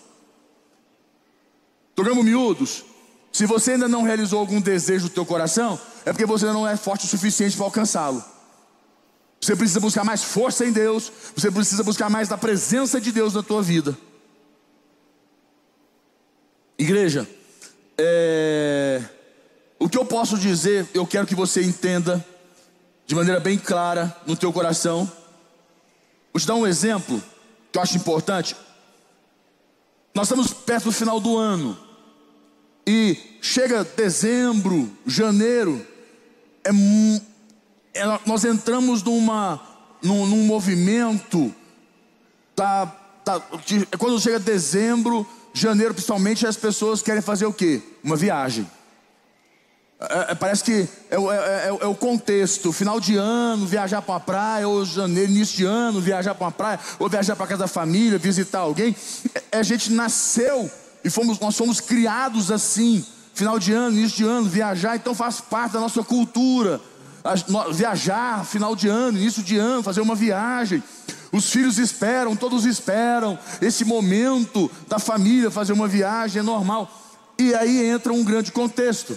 Tocamos 1.94 2.24
miúdos. 2.24 2.84
Se 3.32 3.46
você 3.46 3.72
ainda 3.72 3.88
não 3.88 4.02
realizou 4.02 4.40
algum 4.40 4.60
desejo 4.60 5.08
do 5.08 5.14
teu 5.14 5.24
coração, 5.24 5.80
é 6.04 6.12
porque 6.12 6.26
você 6.26 6.46
não 6.46 6.68
é 6.68 6.76
forte 6.76 7.06
o 7.06 7.08
suficiente 7.08 7.56
para 7.56 7.64
alcançá-lo. 7.64 8.22
Você 9.42 9.56
precisa 9.56 9.80
buscar 9.80 10.04
mais 10.04 10.22
força 10.22 10.64
em 10.64 10.70
Deus, 10.70 11.10
você 11.34 11.50
precisa 11.50 11.82
buscar 11.82 12.08
mais 12.08 12.28
da 12.28 12.38
presença 12.38 13.00
de 13.00 13.10
Deus 13.10 13.34
na 13.34 13.42
tua 13.42 13.60
vida. 13.60 13.98
Igreja, 16.78 17.28
é... 17.98 19.02
o 19.80 19.88
que 19.88 19.98
eu 19.98 20.04
posso 20.04 20.38
dizer, 20.38 20.86
eu 20.94 21.04
quero 21.04 21.26
que 21.26 21.34
você 21.34 21.60
entenda 21.60 22.24
de 23.04 23.16
maneira 23.16 23.40
bem 23.40 23.58
clara 23.58 24.16
no 24.24 24.36
teu 24.36 24.52
coração. 24.52 25.10
Vou 26.32 26.40
te 26.40 26.46
dar 26.46 26.54
um 26.54 26.66
exemplo 26.66 27.20
que 27.72 27.78
eu 27.78 27.82
acho 27.82 27.96
importante. 27.96 28.56
Nós 30.14 30.28
estamos 30.28 30.52
perto 30.52 30.84
do 30.84 30.92
final 30.92 31.18
do 31.18 31.36
ano 31.36 31.76
e 32.86 33.18
chega 33.40 33.82
dezembro, 33.82 34.88
janeiro, 35.04 35.84
é, 36.62 36.70
é, 37.94 38.04
nós 38.26 38.44
entramos 38.44 39.02
numa, 39.02 39.60
num, 40.02 40.26
num 40.26 40.44
movimento 40.44 41.54
da, 42.56 42.90
da, 43.24 43.40
de, 43.64 43.86
quando 43.98 44.20
chega 44.20 44.38
dezembro, 44.38 45.26
janeiro 45.52 45.94
principalmente, 45.94 46.46
as 46.46 46.56
pessoas 46.56 47.02
querem 47.02 47.22
fazer 47.22 47.46
o 47.46 47.52
quê? 47.52 47.82
Uma 48.02 48.16
viagem. 48.16 48.66
É, 50.00 50.32
é, 50.32 50.34
parece 50.34 50.64
que 50.64 50.88
é, 51.10 51.14
é, 51.14 51.16
é, 51.16 51.68
é, 51.68 51.86
o 51.86 51.94
contexto, 51.94 52.72
final 52.72 52.98
de 52.98 53.16
ano, 53.16 53.66
viajar 53.66 54.02
para 54.02 54.14
uma 54.14 54.20
praia, 54.20 54.66
ou 54.66 54.84
janeiro, 54.84 55.30
início 55.30 55.56
de 55.56 55.64
ano, 55.64 56.00
viajar 56.00 56.34
para 56.34 56.46
uma 56.46 56.52
praia, 56.52 56.80
ou 56.98 57.08
viajar 57.08 57.36
para 57.36 57.46
casa 57.46 57.60
da 57.60 57.68
família, 57.68 58.18
visitar 58.18 58.60
alguém. 58.60 58.96
a 59.52 59.62
gente 59.62 59.92
nasceu 59.92 60.70
e 61.04 61.10
fomos, 61.10 61.38
nós 61.38 61.56
fomos 61.56 61.80
criados 61.80 62.50
assim, 62.50 63.04
final 63.34 63.58
de 63.58 63.72
ano, 63.72 63.96
início 63.96 64.18
de 64.18 64.24
ano, 64.24 64.48
viajar, 64.48 64.96
então 64.96 65.14
faz 65.14 65.40
parte 65.40 65.72
da 65.72 65.80
nossa 65.80 66.02
cultura. 66.02 66.80
Viajar, 67.72 68.44
final 68.44 68.74
de 68.74 68.88
ano, 68.88 69.18
início 69.18 69.42
de 69.42 69.56
ano, 69.56 69.82
fazer 69.82 70.00
uma 70.00 70.14
viagem. 70.14 70.82
Os 71.32 71.50
filhos 71.50 71.78
esperam, 71.78 72.36
todos 72.36 72.66
esperam 72.66 73.38
esse 73.60 73.84
momento 73.84 74.70
da 74.86 74.98
família 74.98 75.50
fazer 75.50 75.72
uma 75.72 75.88
viagem, 75.88 76.40
é 76.40 76.42
normal. 76.42 76.90
E 77.38 77.54
aí 77.54 77.86
entra 77.86 78.12
um 78.12 78.22
grande 78.22 78.52
contexto. 78.52 79.16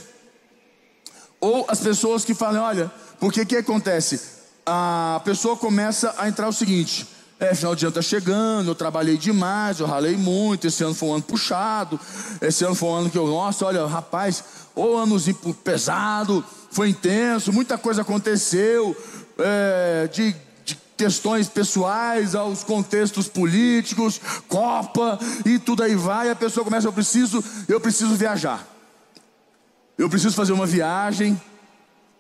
Ou 1.41 1.65
as 1.67 1.79
pessoas 1.79 2.23
que 2.23 2.33
falam, 2.33 2.63
olha, 2.63 2.91
porque 3.19 3.45
que 3.45 3.57
acontece? 3.57 4.19
A 4.65 5.21
pessoa 5.25 5.57
começa 5.57 6.15
a 6.17 6.27
entrar 6.27 6.47
o 6.47 6.53
seguinte: 6.53 7.07
é, 7.39 7.53
final 7.53 7.75
de 7.75 7.85
ano 7.85 7.89
está 7.89 8.01
chegando, 8.01 8.69
eu 8.69 8.75
trabalhei 8.75 9.17
demais, 9.17 9.79
eu 9.79 9.85
ralei 9.85 10.15
muito, 10.15 10.67
esse 10.67 10.83
ano 10.83 10.95
foi 10.95 11.09
um 11.09 11.13
ano 11.15 11.23
puxado, 11.23 11.99
esse 12.41 12.63
ano 12.63 12.75
foi 12.75 12.89
um 12.89 12.95
ano 12.95 13.09
que 13.09 13.17
eu, 13.17 13.27
nossa, 13.27 13.65
olha, 13.65 13.85
rapaz, 13.85 14.43
ou 14.73 14.99
anozinho 14.99 15.35
pesado, 15.63 16.43
foi 16.75 16.89
intenso, 16.89 17.53
muita 17.53 17.77
coisa 17.77 18.01
aconteceu, 18.01 18.93
é, 19.39 20.09
de, 20.11 20.35
de 20.65 20.77
questões 20.97 21.47
pessoais 21.47 22.35
aos 22.35 22.65
contextos 22.65 23.29
políticos, 23.29 24.19
Copa 24.49 25.17
e 25.45 25.57
tudo 25.57 25.83
aí 25.83 25.95
vai, 25.95 26.29
a 26.29 26.35
pessoa 26.35 26.65
começa, 26.65 26.85
eu 26.85 26.91
preciso, 26.91 27.41
eu 27.69 27.79
preciso 27.79 28.13
viajar. 28.15 28.67
Eu 29.97 30.09
preciso 30.09 30.35
fazer 30.35 30.51
uma 30.51 30.65
viagem, 30.65 31.41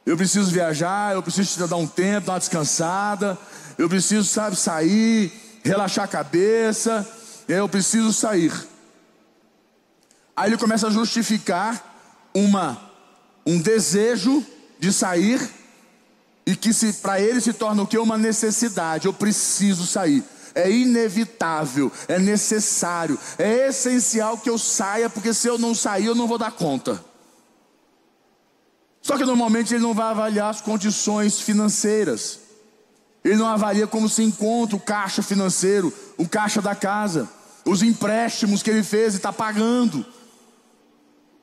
eu 0.05 0.15
preciso 0.15 0.49
viajar, 0.49 1.13
eu 1.13 1.21
preciso 1.21 1.67
dar 1.67 1.75
um 1.75 1.85
tempo, 1.85 2.27
dar 2.27 2.33
uma 2.33 2.39
descansada, 2.39 3.37
eu 3.77 3.89
preciso, 3.89 4.23
sabe, 4.23 4.55
sair, 4.55 5.33
relaxar 5.65 6.05
a 6.05 6.07
cabeça, 6.07 7.05
eu 7.45 7.67
preciso 7.67 8.13
sair. 8.13 8.53
Aí 10.33 10.49
ele 10.49 10.57
começa 10.57 10.87
a 10.87 10.91
justificar 10.91 12.29
uma, 12.33 12.94
um 13.45 13.59
desejo 13.59 14.45
de 14.79 14.91
sair 14.91 15.39
e 16.45 16.55
que 16.55 16.73
se 16.73 16.93
para 16.93 17.19
ele 17.19 17.41
se 17.41 17.53
torna 17.53 17.83
o 17.83 17.87
que 17.87 17.97
uma 17.97 18.17
necessidade. 18.17 19.05
Eu 19.05 19.13
preciso 19.13 19.85
sair. 19.85 20.23
É 20.53 20.71
inevitável, 20.71 21.91
é 22.07 22.17
necessário, 22.17 23.19
é 23.37 23.67
essencial 23.67 24.37
que 24.37 24.49
eu 24.49 24.57
saia, 24.57 25.09
porque 25.09 25.33
se 25.33 25.49
eu 25.49 25.57
não 25.57 25.75
sair 25.75 26.05
eu 26.05 26.15
não 26.15 26.27
vou 26.27 26.37
dar 26.37 26.51
conta. 26.51 27.03
Só 29.01 29.17
que 29.17 29.25
normalmente 29.25 29.73
ele 29.73 29.83
não 29.83 29.93
vai 29.93 30.07
avaliar 30.07 30.49
as 30.49 30.61
condições 30.61 31.41
financeiras. 31.41 32.39
Ele 33.23 33.35
não 33.35 33.47
avalia 33.47 33.85
como 33.85 34.07
se 34.07 34.23
encontra 34.23 34.75
o 34.75 34.79
caixa 34.79 35.21
financeiro, 35.21 35.93
o 36.17 36.27
caixa 36.27 36.61
da 36.61 36.73
casa, 36.73 37.27
os 37.65 37.83
empréstimos 37.83 38.63
que 38.63 38.69
ele 38.69 38.83
fez 38.83 39.13
e 39.13 39.17
está 39.17 39.33
pagando. 39.33 39.99
O 39.99 40.05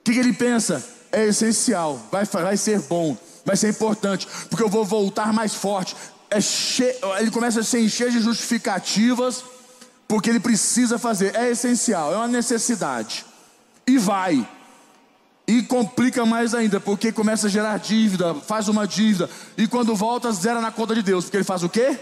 que, 0.04 0.12
que, 0.12 0.18
ele 0.18 0.32
pensa? 0.32 0.84
É 1.12 1.26
essencial, 1.26 2.00
vai, 2.10 2.24
vai 2.24 2.56
ser 2.56 2.80
bom, 2.80 3.16
vai 3.44 3.54
ser 3.56 3.68
importante, 3.68 4.26
porque 4.48 4.64
eu 4.64 4.68
vou 4.68 4.84
voltar 4.84 5.32
mais 5.32 5.54
forte. 5.54 5.94
é 6.32 6.40
che... 6.40 6.96
ele 7.18 7.30
começa 7.30 7.60
a 7.60 7.62
se 7.62 7.78
encher 7.78 8.10
de 8.10 8.20
justificativas, 8.20 9.44
porque 10.08 10.30
ele 10.30 10.40
precisa 10.40 10.98
fazer, 10.98 11.36
é 11.36 11.50
essencial, 11.50 12.12
é 12.12 12.16
uma 12.16 12.28
necessidade. 12.28 13.24
E 13.86 13.98
vai. 13.98 14.46
E 15.46 15.62
complica 15.62 16.24
mais 16.24 16.54
ainda, 16.54 16.80
porque 16.80 17.12
começa 17.12 17.46
a 17.46 17.50
gerar 17.50 17.78
dívida, 17.78 18.34
faz 18.34 18.68
uma 18.68 18.86
dívida, 18.86 19.28
e 19.56 19.66
quando 19.66 19.94
volta, 19.94 20.32
zera 20.32 20.60
na 20.60 20.70
conta 20.70 20.94
de 20.94 21.02
Deus, 21.02 21.24
porque 21.24 21.36
ele 21.36 21.44
faz 21.44 21.62
o 21.62 21.68
quê? 21.68 21.98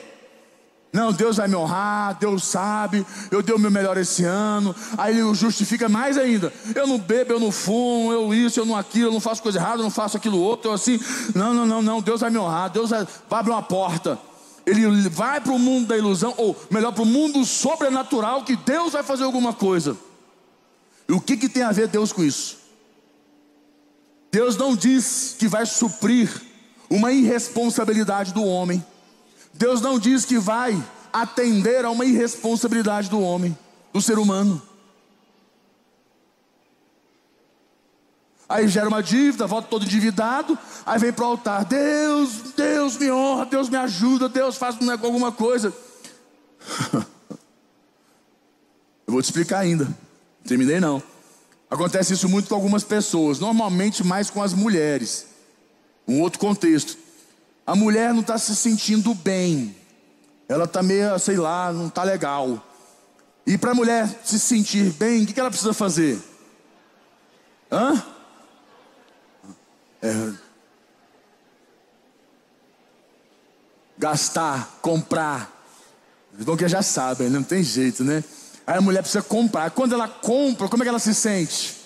Não, 0.93 1.13
Deus 1.13 1.37
vai 1.37 1.47
me 1.47 1.55
honrar, 1.55 2.19
Deus 2.19 2.43
sabe, 2.43 3.07
eu 3.31 3.43
dei 3.43 3.55
o 3.55 3.59
meu 3.59 3.71
melhor 3.71 3.97
esse 3.97 4.25
ano. 4.25 4.75
Aí 4.99 5.17
ele 5.17 5.35
justifica 5.35 5.89
mais 5.89 6.19
ainda. 6.19 6.53
Eu 6.75 6.87
não 6.87 6.99
bebo, 6.99 7.33
eu 7.33 7.39
não 7.39 7.53
fumo, 7.53 8.13
eu 8.13 8.35
isso, 8.35 8.59
eu 8.59 8.67
não 8.67 8.77
aquilo, 8.77 9.09
eu 9.09 9.13
não 9.13 9.21
faço 9.21 9.41
coisa 9.41 9.59
errada, 9.59 9.79
eu 9.79 9.85
não 9.85 9.91
faço 9.91 10.17
aquilo 10.17 10.41
outro. 10.41 10.71
Eu 10.71 10.75
assim, 10.75 10.99
não, 11.33 11.55
não, 11.55 11.65
não, 11.65 11.81
não, 11.81 12.03
Deus 12.03 12.21
vai 12.21 12.31
me 12.31 12.39
honrar, 12.39 12.71
Deus 12.71 12.91
vai, 12.91 13.07
vai 13.29 13.41
abrir 13.41 13.53
uma 13.53 13.63
porta. 13.63 14.19
Ele 14.67 15.09
vai 15.09 15.41
para 15.41 15.53
o 15.53 15.59
mundo 15.59 15.87
da 15.87 15.97
ilusão, 15.97 16.35
ou 16.37 16.57
melhor, 16.71 16.93
para 16.93 17.03
o 17.03 17.07
mundo 17.07 17.45
sobrenatural, 17.45 18.43
que 18.43 18.57
Deus 18.57 18.93
vai 18.93 19.03
fazer 19.05 19.25
alguma 19.25 19.53
coisa. 19.53 19.97
E 21.09 21.13
o 21.13 21.21
que, 21.21 21.37
que 21.37 21.49
tem 21.49 21.63
a 21.63 21.73
ver 21.73 21.87
Deus 21.87 22.13
com 22.13 22.23
isso? 22.23 22.59
Deus 24.31 24.57
não 24.57 24.77
diz 24.77 25.37
que 25.39 25.49
vai 25.49 25.67
suprir 25.67 26.31
uma 26.89 27.13
irresponsabilidade 27.13 28.33
do 28.33 28.45
homem. 28.45 28.85
Deus 29.53 29.81
não 29.81 29.99
diz 29.99 30.25
que 30.25 30.39
vai 30.39 30.83
atender 31.13 31.85
a 31.85 31.91
uma 31.91 32.05
irresponsabilidade 32.05 33.09
do 33.09 33.21
homem, 33.21 33.57
do 33.93 34.01
ser 34.01 34.19
humano. 34.19 34.63
Aí 38.49 38.67
gera 38.67 38.89
uma 38.89 39.01
dívida, 39.01 39.47
volta 39.47 39.69
todo 39.69 39.85
endividado, 39.85 40.59
aí 40.85 40.99
vem 40.99 41.13
para 41.13 41.25
o 41.25 41.29
altar: 41.29 41.65
Deus, 41.65 42.53
Deus 42.57 42.97
me 42.97 43.09
honra, 43.11 43.47
Deus 43.47 43.69
me 43.69 43.77
ajuda, 43.77 44.29
Deus 44.29 44.57
faz 44.57 44.77
alguma 44.89 45.31
coisa. 45.31 45.73
Eu 49.07 49.13
vou 49.13 49.23
te 49.23 49.27
explicar 49.27 49.61
ainda, 49.61 49.89
terminei 50.45 50.81
não. 50.81 51.03
Acontece 51.71 52.15
isso 52.15 52.29
muito 52.29 52.49
com 52.49 52.55
algumas 52.57 52.83
pessoas, 52.83 53.39
normalmente 53.39 54.03
mais 54.03 54.29
com 54.29 54.43
as 54.43 54.53
mulheres. 54.53 55.27
Um 56.07 56.21
outro 56.21 56.41
contexto. 56.41 56.99
A 57.67 57.77
mulher 57.77 58.13
não 58.13 58.21
está 58.21 58.39
se 58.39 58.55
sentindo 58.57 59.15
bem. 59.15 59.77
Ela 60.49 60.65
está 60.65 60.83
meio, 60.83 61.19
sei 61.19 61.37
lá, 61.37 61.73
não 61.73 61.87
está 61.87 62.03
legal. 62.03 62.67
E 63.47 63.57
para 63.57 63.71
a 63.71 63.75
mulher 63.75 64.09
se 64.25 64.39
sentir 64.39 64.93
bem, 64.93 65.23
o 65.23 65.27
que, 65.27 65.33
que 65.33 65.41
ela 65.41 65.51
precisa 65.51 65.73
fazer? 65.73 66.21
Hã? 67.71 68.03
É. 70.03 70.33
Gastar, 73.99 74.79
comprar. 74.81 75.57
Bom 76.33 76.57
que 76.57 76.67
já 76.69 76.83
sabem, 76.83 77.29
né? 77.29 77.39
não 77.39 77.45
tem 77.45 77.63
jeito, 77.63 78.03
né? 78.03 78.25
Aí 78.67 78.79
a 78.79 78.81
mulher 78.81 79.03
precisa 79.03 79.23
comprar. 79.23 79.71
Quando 79.71 79.95
ela 79.95 80.09
compra, 80.09 80.69
como 80.69 80.83
é 80.83 80.85
que 80.85 80.89
ela 80.89 80.99
se 80.99 81.15
sente? 81.15 81.77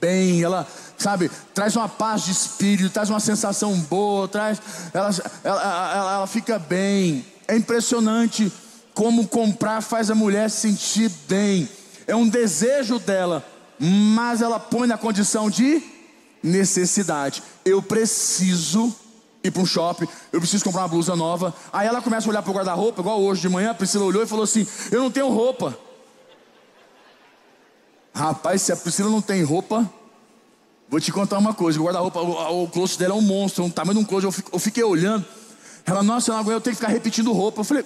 Bem, 0.00 0.42
ela 0.42 0.66
sabe, 1.02 1.30
traz 1.54 1.74
uma 1.76 1.88
paz 1.88 2.22
de 2.22 2.30
espírito, 2.30 2.92
traz 2.92 3.08
uma 3.08 3.20
sensação 3.20 3.74
boa, 3.80 4.28
traz, 4.28 4.60
ela, 4.92 5.10
ela, 5.42 5.94
ela, 5.94 6.12
ela 6.14 6.26
fica 6.26 6.58
bem. 6.58 7.24
É 7.48 7.56
impressionante 7.56 8.52
como 8.94 9.26
comprar 9.26 9.80
faz 9.80 10.10
a 10.10 10.14
mulher 10.14 10.50
se 10.50 10.68
sentir 10.68 11.10
bem. 11.28 11.68
É 12.06 12.14
um 12.14 12.28
desejo 12.28 12.98
dela, 12.98 13.44
mas 13.78 14.42
ela 14.42 14.60
põe 14.60 14.86
na 14.86 14.98
condição 14.98 15.48
de 15.48 15.82
necessidade. 16.42 17.42
Eu 17.64 17.80
preciso 17.80 18.94
ir 19.42 19.50
para 19.50 19.62
um 19.62 19.66
shopping, 19.66 20.06
eu 20.32 20.38
preciso 20.40 20.64
comprar 20.64 20.82
uma 20.82 20.88
blusa 20.88 21.16
nova. 21.16 21.54
Aí 21.72 21.86
ela 21.86 22.02
começa 22.02 22.26
a 22.26 22.30
olhar 22.30 22.42
para 22.42 22.50
o 22.50 22.54
guarda-roupa, 22.54 23.00
igual 23.00 23.20
hoje 23.22 23.40
de 23.40 23.48
manhã, 23.48 23.70
a 23.70 23.74
Priscila 23.74 24.04
olhou 24.04 24.22
e 24.22 24.26
falou 24.26 24.44
assim: 24.44 24.66
Eu 24.90 25.00
não 25.00 25.10
tenho 25.10 25.28
roupa. 25.28 25.76
Rapaz, 28.12 28.62
se 28.62 28.72
a 28.72 28.76
Priscila 28.76 29.08
não 29.08 29.22
tem 29.22 29.42
roupa, 29.42 29.88
Vou 30.90 31.00
te 31.00 31.12
contar 31.12 31.38
uma 31.38 31.54
coisa: 31.54 31.80
o 31.80 31.84
guarda-roupa, 31.84 32.20
o, 32.20 32.64
o 32.64 32.68
closet 32.68 32.98
dela 32.98 33.14
é 33.14 33.16
um 33.16 33.22
monstro, 33.22 33.62
um 33.62 33.70
tamanho 33.70 33.98
de 33.98 34.04
um 34.04 34.06
closet. 34.06 34.26
Eu, 34.26 34.50
eu 34.54 34.58
fiquei 34.58 34.82
olhando. 34.82 35.24
Ela, 35.86 36.02
nossa, 36.02 36.30
eu 36.30 36.34
não 36.34 36.40
aguento, 36.40 36.54
eu 36.54 36.60
tenho 36.60 36.76
que 36.76 36.80
ficar 36.80 36.92
repetindo 36.92 37.32
roupa. 37.32 37.60
Eu 37.60 37.64
falei. 37.64 37.84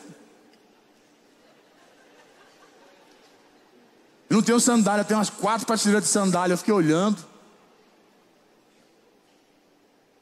Eu 4.30 4.36
não 4.38 4.42
tenho 4.42 4.58
sandália, 4.58 5.04
tenho 5.04 5.18
umas 5.18 5.28
quatro 5.28 5.66
prateleiras 5.66 6.04
de 6.04 6.10
sandália. 6.10 6.54
Eu 6.54 6.58
fiquei 6.58 6.72
olhando. 6.72 7.22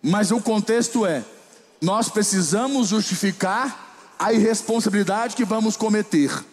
Mas 0.03 0.33
o 0.33 0.41
contexto 0.41 1.07
é: 1.07 1.25
nós 1.81 2.09
precisamos 2.09 2.89
justificar 2.89 3.95
a 4.19 4.33
irresponsabilidade 4.33 5.37
que 5.37 5.45
vamos 5.45 5.77
cometer. 5.77 6.45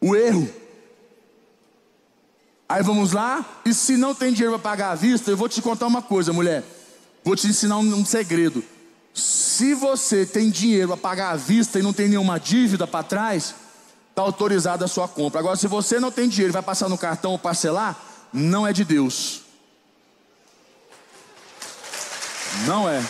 O 0.00 0.14
erro 0.14 0.48
Aí 2.68 2.82
vamos 2.82 3.12
lá, 3.12 3.44
e 3.64 3.72
se 3.72 3.96
não 3.96 4.14
tem 4.14 4.30
dinheiro 4.30 4.58
para 4.58 4.70
pagar 4.70 4.90
à 4.90 4.94
vista, 4.94 5.30
eu 5.30 5.36
vou 5.36 5.48
te 5.48 5.62
contar 5.62 5.86
uma 5.86 6.02
coisa, 6.02 6.34
mulher. 6.34 6.62
Vou 7.24 7.34
te 7.34 7.46
ensinar 7.46 7.78
um, 7.78 7.94
um 7.94 8.04
segredo. 8.04 8.62
Se 9.14 9.72
você 9.74 10.26
tem 10.26 10.50
dinheiro 10.50 10.88
para 10.88 10.96
pagar 10.98 11.30
à 11.30 11.36
vista 11.36 11.78
e 11.78 11.82
não 11.82 11.94
tem 11.94 12.08
nenhuma 12.08 12.38
dívida 12.38 12.86
para 12.86 13.02
trás, 13.02 13.54
está 14.10 14.20
autorizada 14.20 14.84
a 14.84 14.88
sua 14.88 15.08
compra. 15.08 15.40
Agora, 15.40 15.56
se 15.56 15.66
você 15.66 15.98
não 15.98 16.10
tem 16.10 16.28
dinheiro 16.28 16.52
vai 16.52 16.62
passar 16.62 16.90
no 16.90 16.98
cartão 16.98 17.32
ou 17.32 17.38
parcelar, 17.38 17.98
não 18.32 18.66
é 18.66 18.72
de 18.72 18.84
Deus. 18.84 19.42
Não 22.66 22.88
é. 22.88 23.02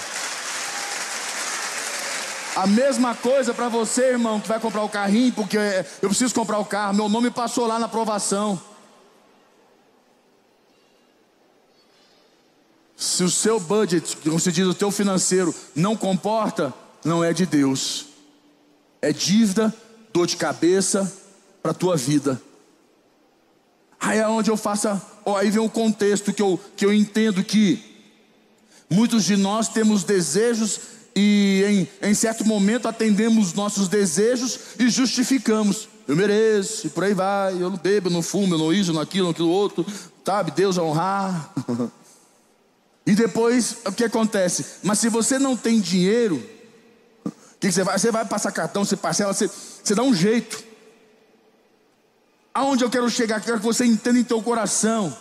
A 2.55 2.67
mesma 2.67 3.15
coisa 3.15 3.53
para 3.53 3.69
você, 3.69 4.11
irmão, 4.11 4.41
que 4.41 4.49
vai 4.49 4.61
comprar 4.61 4.83
o 4.83 4.89
carrinho, 4.89 5.33
porque 5.33 5.59
eu 6.01 6.09
preciso 6.09 6.35
comprar 6.35 6.59
o 6.59 6.65
carro, 6.65 6.95
meu 6.95 7.09
nome 7.09 7.31
passou 7.31 7.67
lá 7.67 7.79
na 7.79 7.87
aprovação. 7.87 8.68
Se 13.19 13.25
o 13.25 13.29
seu 13.29 13.59
budget, 13.59 14.17
como 14.19 14.39
se 14.39 14.53
diz, 14.53 14.65
o 14.65 14.73
teu 14.73 14.93
financeiro, 14.93 15.53
não 15.75 15.97
comporta, 15.97 16.73
não 17.05 17.25
é 17.25 17.33
de 17.33 17.45
Deus. 17.45 18.07
É 19.03 19.13
dívida, 19.13 19.75
dor 20.13 20.25
de 20.25 20.37
cabeça 20.37 21.13
para 21.61 21.73
a 21.73 21.75
tua 21.75 21.97
vida. 21.97 22.41
Aí 23.99 24.21
é 24.21 24.29
onde 24.29 24.53
eu 24.53 24.57
faço, 24.57 25.03
aí 25.37 25.51
vem 25.51 25.61
o 25.61 25.69
contexto 25.69 26.33
que 26.33 26.41
eu, 26.41 26.61
que 26.77 26.87
eu 26.87 26.95
entendo 26.95 27.43
que 27.43 27.83
muitos 28.89 29.25
de 29.25 29.37
nós 29.37 29.67
temos 29.67 30.05
desejos 30.05 30.79
e 31.13 31.89
em, 32.01 32.11
em 32.11 32.15
certo 32.15 32.45
momento 32.45 32.87
atendemos 32.87 33.53
nossos 33.53 33.89
desejos 33.89 34.61
e 34.79 34.89
justificamos. 34.89 35.89
Eu 36.07 36.15
mereço, 36.15 36.87
e 36.87 36.91
por 36.91 37.03
aí 37.03 37.15
vai, 37.15 37.55
eu 37.55 37.69
não 37.69 37.79
bebo, 37.79 38.11
eu 38.11 38.13
não 38.13 38.23
fumo, 38.23 38.55
eu 38.55 38.59
não 38.59 38.73
isso, 38.73 38.93
não 38.93 39.01
aquilo, 39.01 39.25
não 39.25 39.33
aquilo 39.33 39.51
outro, 39.51 39.85
sabe? 40.25 40.53
Deus 40.53 40.79
honrar. 40.79 41.53
E 43.09 43.15
depois, 43.15 43.79
o 43.87 43.93
que 43.93 44.05
acontece? 44.05 44.67
Mas 44.83 44.99
se 44.99 45.09
você 45.09 45.39
não 45.39 45.57
tem 45.57 45.81
dinheiro, 45.81 46.47
o 47.25 47.33
que, 47.59 47.73
você 47.73 47.83
vai? 47.83 47.99
Você 47.99 48.13
vai 48.13 48.23
passar 48.27 48.53
cartão, 48.53 48.85
você 48.85 48.99
parcela, 48.99 49.33
você, 49.33 49.49
você 49.49 49.95
dá 49.95 50.03
um 50.03 50.15
jeito. 50.15 50.63
Aonde 52.53 52.85
eu 52.85 52.91
quero 52.91 53.09
chegar? 53.09 53.41
Quero 53.41 53.61
que 53.61 53.65
você 53.65 53.87
entenda 53.87 54.19
em 54.19 54.25
teu 54.25 54.43
coração. 54.43 55.17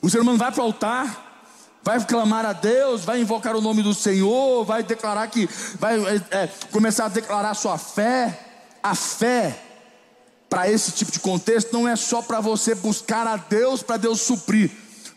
O 0.00 0.08
ser 0.08 0.20
humano 0.20 0.38
vai 0.38 0.52
para 0.52 0.60
o 0.62 0.66
altar, 0.66 1.44
vai 1.82 1.98
clamar 2.06 2.46
a 2.46 2.52
Deus, 2.52 3.04
vai 3.04 3.20
invocar 3.20 3.56
o 3.56 3.60
nome 3.60 3.82
do 3.82 3.92
Senhor, 3.92 4.64
vai 4.64 4.84
declarar 4.84 5.26
que, 5.26 5.48
vai 5.74 5.98
é, 6.06 6.22
é 6.30 6.46
começar 6.70 7.06
a 7.06 7.08
declarar 7.08 7.52
sua 7.54 7.76
fé. 7.76 8.46
A 8.80 8.94
fé, 8.94 9.60
para 10.48 10.70
esse 10.70 10.92
tipo 10.92 11.10
de 11.10 11.18
contexto, 11.18 11.72
não 11.72 11.88
é 11.88 11.96
só 11.96 12.22
para 12.22 12.38
você 12.38 12.76
buscar 12.76 13.26
a 13.26 13.36
Deus, 13.36 13.82
para 13.82 13.96
Deus 13.96 14.20
suprir. 14.20 14.70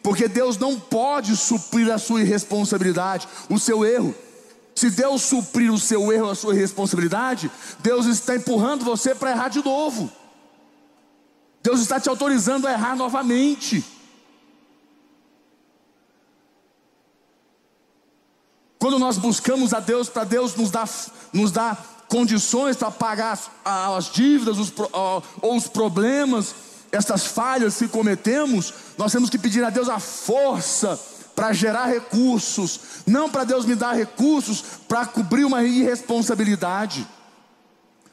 Porque 0.03 0.27
Deus 0.27 0.57
não 0.57 0.77
pode 0.77 1.35
suprir 1.37 1.89
a 1.91 1.97
sua 1.97 2.21
irresponsabilidade, 2.21 3.27
o 3.49 3.57
seu 3.57 3.85
erro. 3.85 4.13
Se 4.75 4.89
Deus 4.89 5.21
suprir 5.21 5.71
o 5.71 5.79
seu 5.79 6.11
erro, 6.11 6.29
a 6.29 6.35
sua 6.35 6.53
irresponsabilidade, 6.53 7.49
Deus 7.79 8.05
está 8.05 8.35
empurrando 8.35 8.83
você 8.83 9.15
para 9.15 9.31
errar 9.31 9.47
de 9.47 9.63
novo. 9.63 10.11
Deus 11.61 11.79
está 11.79 11.99
te 11.99 12.09
autorizando 12.09 12.67
a 12.67 12.73
errar 12.73 12.97
novamente. 12.97 13.85
Quando 18.77 18.99
nós 18.99 19.17
buscamos 19.17 19.73
a 19.73 19.79
Deus 19.79 20.09
para 20.09 20.25
Deus 20.25 20.55
nos 20.55 20.69
dar, 20.69 20.89
nos 21.31 21.51
dar 21.51 22.05
condições 22.09 22.75
para 22.75 22.91
pagar 22.91 23.31
as, 23.31 23.49
as 23.63 24.11
dívidas 24.11 24.57
os, 24.57 24.73
ou 25.41 25.55
os 25.55 25.67
problemas, 25.69 26.53
essas 26.93 27.25
falhas 27.25 27.77
que 27.77 27.87
cometemos, 27.87 28.71
nós 28.97 29.11
temos 29.11 29.29
que 29.29 29.39
pedir 29.39 29.63
a 29.63 29.71
Deus 29.71 29.89
a 29.89 29.99
força 29.99 30.99
para 31.35 31.51
gerar 31.51 31.87
recursos, 31.87 32.79
não 33.07 33.27
para 33.27 33.43
Deus 33.43 33.65
me 33.65 33.73
dar 33.73 33.93
recursos 33.93 34.63
para 34.87 35.03
cobrir 35.03 35.43
uma 35.43 35.63
irresponsabilidade. 35.63 37.07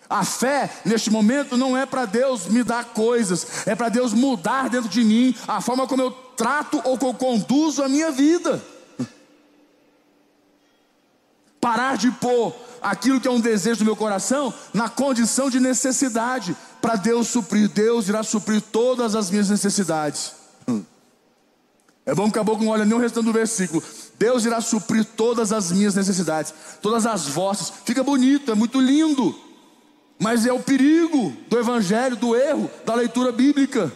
A 0.08 0.24
fé, 0.24 0.70
neste 0.84 1.10
momento, 1.10 1.58
não 1.58 1.76
é 1.76 1.84
para 1.84 2.06
Deus 2.06 2.46
me 2.46 2.64
dar 2.64 2.86
coisas, 2.86 3.66
é 3.66 3.76
para 3.76 3.90
Deus 3.90 4.14
mudar 4.14 4.70
dentro 4.70 4.88
de 4.88 5.04
mim 5.04 5.36
a 5.46 5.60
forma 5.60 5.86
como 5.86 6.02
eu 6.02 6.10
trato 6.10 6.80
ou 6.82 6.96
conduzo 7.14 7.82
a 7.82 7.88
minha 7.88 8.10
vida. 8.10 8.60
Parar 11.60 11.96
de 11.96 12.10
pôr 12.12 12.54
aquilo 12.80 13.20
que 13.20 13.28
é 13.28 13.30
um 13.30 13.40
desejo 13.40 13.80
do 13.80 13.84
meu 13.84 13.96
coração 13.96 14.52
na 14.72 14.88
condição 14.88 15.50
de 15.50 15.60
necessidade 15.60 16.56
para 16.80 16.96
Deus 16.96 17.28
suprir. 17.28 17.68
Deus 17.68 18.08
irá 18.08 18.22
suprir 18.22 18.60
todas 18.60 19.14
as 19.14 19.30
minhas 19.30 19.50
necessidades. 19.50 20.32
É 22.06 22.14
bom 22.14 22.24
que 22.24 22.30
acabou 22.30 22.58
com 22.58 22.68
olha 22.68 22.84
nem 22.84 22.96
o 22.96 23.00
restante 23.00 23.26
do 23.26 23.32
versículo. 23.32 23.82
Deus 24.18 24.44
irá 24.44 24.60
suprir 24.60 25.04
todas 25.04 25.52
as 25.52 25.70
minhas 25.70 25.94
necessidades, 25.94 26.52
todas 26.80 27.06
as 27.06 27.26
vossas. 27.26 27.72
Fica 27.84 28.02
bonito, 28.02 28.50
é 28.50 28.54
muito 28.54 28.80
lindo. 28.80 29.38
Mas 30.18 30.44
é 30.44 30.52
o 30.52 30.60
perigo 30.60 31.34
do 31.48 31.58
evangelho, 31.58 32.16
do 32.16 32.34
erro, 32.34 32.70
da 32.84 32.94
leitura 32.94 33.30
bíblica. 33.30 33.92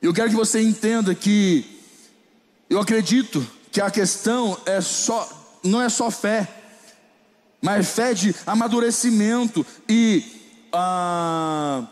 Eu 0.00 0.12
quero 0.12 0.30
que 0.30 0.36
você 0.36 0.60
entenda 0.60 1.14
que 1.14 1.80
eu 2.68 2.80
acredito 2.80 3.44
que 3.72 3.80
a 3.80 3.90
questão 3.90 4.56
é 4.66 4.82
só, 4.82 5.26
não 5.64 5.80
é 5.80 5.88
só 5.88 6.10
fé, 6.10 6.46
mas 7.62 7.88
fé 7.88 8.12
de 8.12 8.34
amadurecimento 8.46 9.64
e 9.88 10.24
ah, 10.70 11.84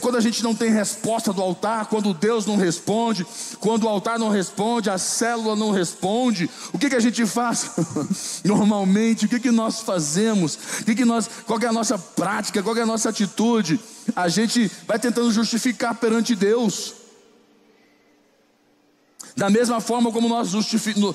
quando 0.00 0.16
a 0.16 0.20
gente 0.20 0.42
não 0.42 0.54
tem 0.54 0.70
resposta 0.70 1.32
do 1.32 1.40
altar, 1.40 1.86
quando 1.86 2.12
Deus 2.12 2.46
não 2.46 2.56
responde, 2.56 3.24
quando 3.60 3.84
o 3.84 3.88
altar 3.88 4.18
não 4.18 4.28
responde, 4.28 4.90
a 4.90 4.98
célula 4.98 5.54
não 5.54 5.70
responde, 5.70 6.50
o 6.72 6.78
que, 6.78 6.90
que 6.90 6.96
a 6.96 7.00
gente 7.00 7.24
faz? 7.24 7.70
Normalmente, 8.44 9.26
o 9.26 9.28
que, 9.28 9.38
que 9.38 9.50
nós 9.52 9.80
fazemos? 9.80 10.58
O 10.80 10.84
que, 10.84 10.96
que 10.96 11.04
nós, 11.04 11.30
qual 11.46 11.60
é 11.60 11.66
a 11.66 11.72
nossa 11.72 11.96
prática, 11.96 12.62
qual 12.62 12.76
é 12.76 12.82
a 12.82 12.86
nossa 12.86 13.08
atitude? 13.08 13.78
A 14.16 14.28
gente 14.28 14.70
vai 14.86 14.98
tentando 14.98 15.30
justificar 15.30 15.94
perante 15.94 16.34
Deus. 16.34 16.99
Da 19.40 19.48
mesma 19.48 19.80
forma 19.80 20.12
como 20.12 20.28
nós 20.28 20.50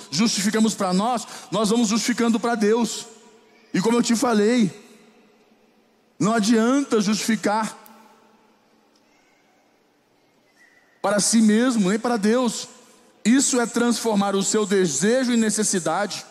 justificamos 0.10 0.74
para 0.74 0.92
nós, 0.92 1.28
nós 1.52 1.70
vamos 1.70 1.90
justificando 1.90 2.40
para 2.40 2.56
Deus. 2.56 3.06
E 3.72 3.80
como 3.80 3.98
eu 3.98 4.02
te 4.02 4.16
falei, 4.16 4.74
não 6.18 6.34
adianta 6.34 7.00
justificar 7.00 7.78
para 11.04 11.20
si 11.20 11.40
mesmo, 11.40 11.92
nem 11.92 12.00
para 12.00 12.18
Deus. 12.18 12.68
Isso 13.24 13.62
é 13.62 13.68
transformar 13.68 14.36
o 14.36 14.42
seu 14.42 14.66
desejo 14.66 15.32
em 15.32 15.38
necessidade, 15.38 16.26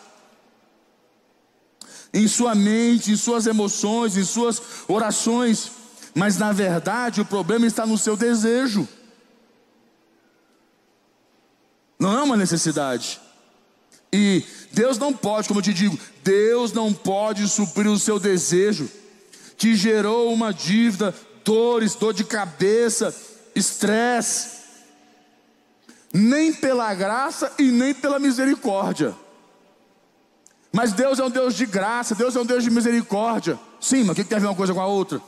em 2.13 2.27
sua 2.27 2.53
mente, 2.53 3.13
em 3.13 3.15
suas 3.15 3.47
emoções, 3.47 4.17
em 4.17 4.25
suas 4.25 4.61
orações. 4.89 5.71
Mas 6.13 6.37
na 6.37 6.51
verdade 6.51 7.21
o 7.21 7.25
problema 7.25 7.65
está 7.65 7.85
no 7.85 7.97
seu 7.97 8.17
desejo. 8.17 8.85
Não 11.99 12.17
é 12.17 12.23
uma 12.23 12.37
necessidade. 12.37 13.19
E 14.11 14.43
Deus 14.71 14.97
não 14.97 15.13
pode, 15.13 15.47
como 15.47 15.59
eu 15.59 15.63
te 15.63 15.73
digo, 15.73 15.97
Deus 16.23 16.71
não 16.71 16.93
pode 16.93 17.47
suprir 17.47 17.91
o 17.91 17.99
seu 17.99 18.19
desejo, 18.19 18.89
que 19.57 19.75
gerou 19.75 20.33
uma 20.33 20.53
dívida, 20.53 21.13
dores, 21.43 21.95
dor 21.95 22.13
de 22.13 22.23
cabeça, 22.23 23.13
estresse, 23.53 24.55
nem 26.13 26.53
pela 26.53 26.93
graça 26.93 27.51
e 27.59 27.71
nem 27.71 27.93
pela 27.93 28.19
misericórdia. 28.19 29.15
Mas 30.71 30.91
Deus 30.91 31.19
é 31.19 31.23
um 31.23 31.29
Deus 31.29 31.55
de 31.55 31.65
graça, 31.65 32.15
Deus 32.15 32.35
é 32.35 32.39
um 32.39 32.45
Deus 32.45 32.63
de 32.63 32.69
misericórdia. 32.69 33.57
Sim, 33.79 34.03
mas 34.03 34.11
o 34.11 34.15
que 34.15 34.23
tem 34.23 34.37
a 34.37 34.41
ver 34.41 34.47
uma 34.47 34.55
coisa 34.55 34.73
com 34.73 34.81
a 34.81 34.87
outra? 34.87 35.21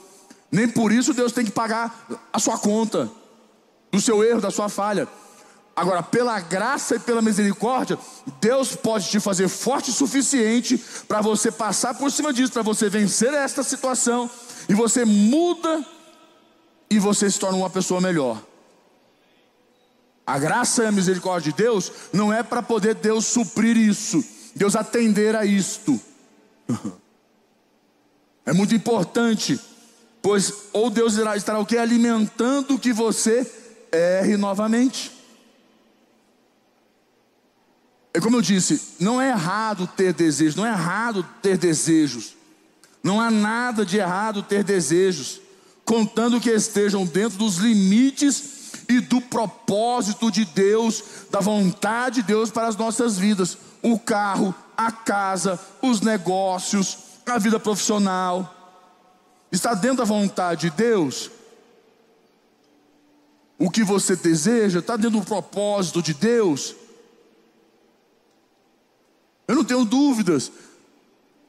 Nem 0.52 0.68
por 0.68 0.92
isso 0.92 1.14
Deus 1.14 1.32
tem 1.32 1.46
que 1.46 1.52
pagar 1.52 2.06
a 2.32 2.40
sua 2.40 2.58
conta, 2.58 3.10
do 3.92 4.02
seu 4.02 4.24
erro, 4.24 4.42
da 4.42 4.52
sua 4.52 4.70
falha. 4.70 5.08
Agora, 5.78 6.02
pela 6.02 6.40
graça 6.40 6.96
e 6.96 7.00
pela 7.00 7.22
misericórdia, 7.22 8.00
Deus 8.42 8.76
pode 8.76 9.12
te 9.12 9.20
fazer 9.20 9.48
forte 9.48 9.92
o 9.92 9.94
suficiente 9.94 10.76
para 11.08 11.22
você 11.22 11.52
passar 11.52 11.94
por 11.94 12.12
cima 12.12 12.34
disso, 12.34 12.52
para 12.52 12.64
você 12.64 12.90
vencer 12.90 13.32
esta 13.32 13.62
situação, 13.62 14.28
e 14.68 14.74
você 14.74 15.06
muda 15.06 15.86
e 16.90 16.98
você 16.98 17.30
se 17.30 17.40
torna 17.40 17.60
uma 17.60 17.70
pessoa 17.70 18.02
melhor. 18.02 18.42
A 20.26 20.40
graça 20.40 20.84
e 20.84 20.88
a 20.88 20.92
misericórdia 20.92 21.52
de 21.52 21.58
Deus 21.60 21.92
não 22.12 22.34
é 22.34 22.42
para 22.42 22.64
poder 22.64 22.96
Deus 22.96 23.28
suprir 23.28 23.78
isso, 23.78 24.26
Deus 24.56 24.76
atender 24.76 25.36
a 25.36 25.46
isto. 25.46 26.02
É 28.46 28.54
muito 28.54 28.74
importante, 28.74 29.60
pois 30.22 30.54
ou 30.72 30.90
Deus 30.90 31.18
irá 31.18 31.36
estar 31.36 31.60
o 31.60 31.66
que 31.66 31.78
alimentando 31.78 32.80
que 32.80 32.94
você 32.94 33.46
erre 33.92 34.38
novamente. 34.38 35.17
É 38.18 38.20
como 38.20 38.38
eu 38.38 38.42
disse, 38.42 38.96
não 39.00 39.22
é 39.22 39.30
errado 39.30 39.86
ter 39.96 40.12
desejos, 40.12 40.56
não 40.56 40.66
é 40.66 40.72
errado 40.72 41.24
ter 41.40 41.56
desejos. 41.56 42.34
Não 43.04 43.22
há 43.22 43.30
nada 43.30 43.86
de 43.86 43.98
errado 43.98 44.42
ter 44.42 44.64
desejos, 44.64 45.40
contando 45.86 46.42
que 46.42 46.50
estejam 46.50 47.06
dentro 47.06 47.38
dos 47.38 47.58
limites 47.58 48.72
e 48.90 49.00
do 49.02 49.22
propósito 49.22 50.32
de 50.32 50.46
Deus, 50.46 51.04
da 51.30 51.40
vontade 51.40 52.24
de 52.24 52.28
Deus 52.30 52.50
para 52.50 52.68
as 52.68 52.76
nossas 52.76 53.20
vidas. 53.20 53.56
O 53.84 54.00
carro, 54.00 54.52
a 54.76 54.92
casa, 54.92 55.60
os 55.80 56.02
negócios, 56.02 56.98
a 57.24 57.38
vida 57.38 57.60
profissional. 57.60 58.82
Está 59.52 59.76
dentro 59.76 59.98
da 59.98 60.06
vontade 60.06 60.72
de 60.72 60.76
Deus. 60.76 61.30
O 63.60 63.70
que 63.70 63.84
você 63.84 64.16
deseja 64.16 64.80
está 64.80 64.96
dentro 64.98 65.20
do 65.20 65.24
propósito 65.24 66.02
de 66.02 66.16
Deus. 66.16 66.87
Eu 69.48 69.56
não 69.56 69.64
tenho 69.64 69.86
dúvidas. 69.86 70.52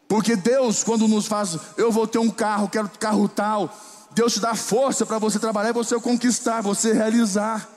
Porque 0.07 0.37
Deus, 0.37 0.83
quando 0.83 1.07
nos 1.07 1.27
faz, 1.27 1.59
eu 1.77 1.93
vou 1.93 2.07
ter 2.07 2.19
um 2.19 2.31
carro, 2.31 2.69
quero 2.69 2.91
carro 2.99 3.29
tal, 3.29 3.77
Deus 4.13 4.33
te 4.33 4.41
dá 4.41 4.55
força 4.55 5.05
para 5.05 5.19
você 5.19 5.39
trabalhar 5.39 5.71
e 5.71 5.75
você 5.75 5.99
conquistar, 6.01 6.63
você 6.63 6.93
realizar. 6.93 7.69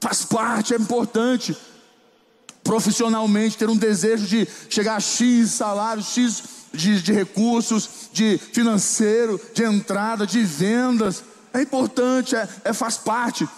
Faz 0.00 0.24
parte, 0.24 0.74
é 0.74 0.76
importante. 0.76 1.56
Profissionalmente, 2.62 3.56
ter 3.56 3.70
um 3.70 3.76
desejo 3.76 4.26
de 4.26 4.46
chegar 4.68 4.96
a 4.96 5.00
X 5.00 5.52
salário, 5.52 6.02
X 6.02 6.42
de, 6.72 7.00
de 7.00 7.12
recursos, 7.12 8.10
de 8.12 8.36
financeiro, 8.36 9.40
de 9.54 9.64
entrada, 9.64 10.26
de 10.26 10.42
vendas. 10.42 11.24
É 11.54 11.62
importante, 11.62 12.36
é, 12.36 12.46
é 12.64 12.72
faz 12.74 12.98
parte 12.98 13.48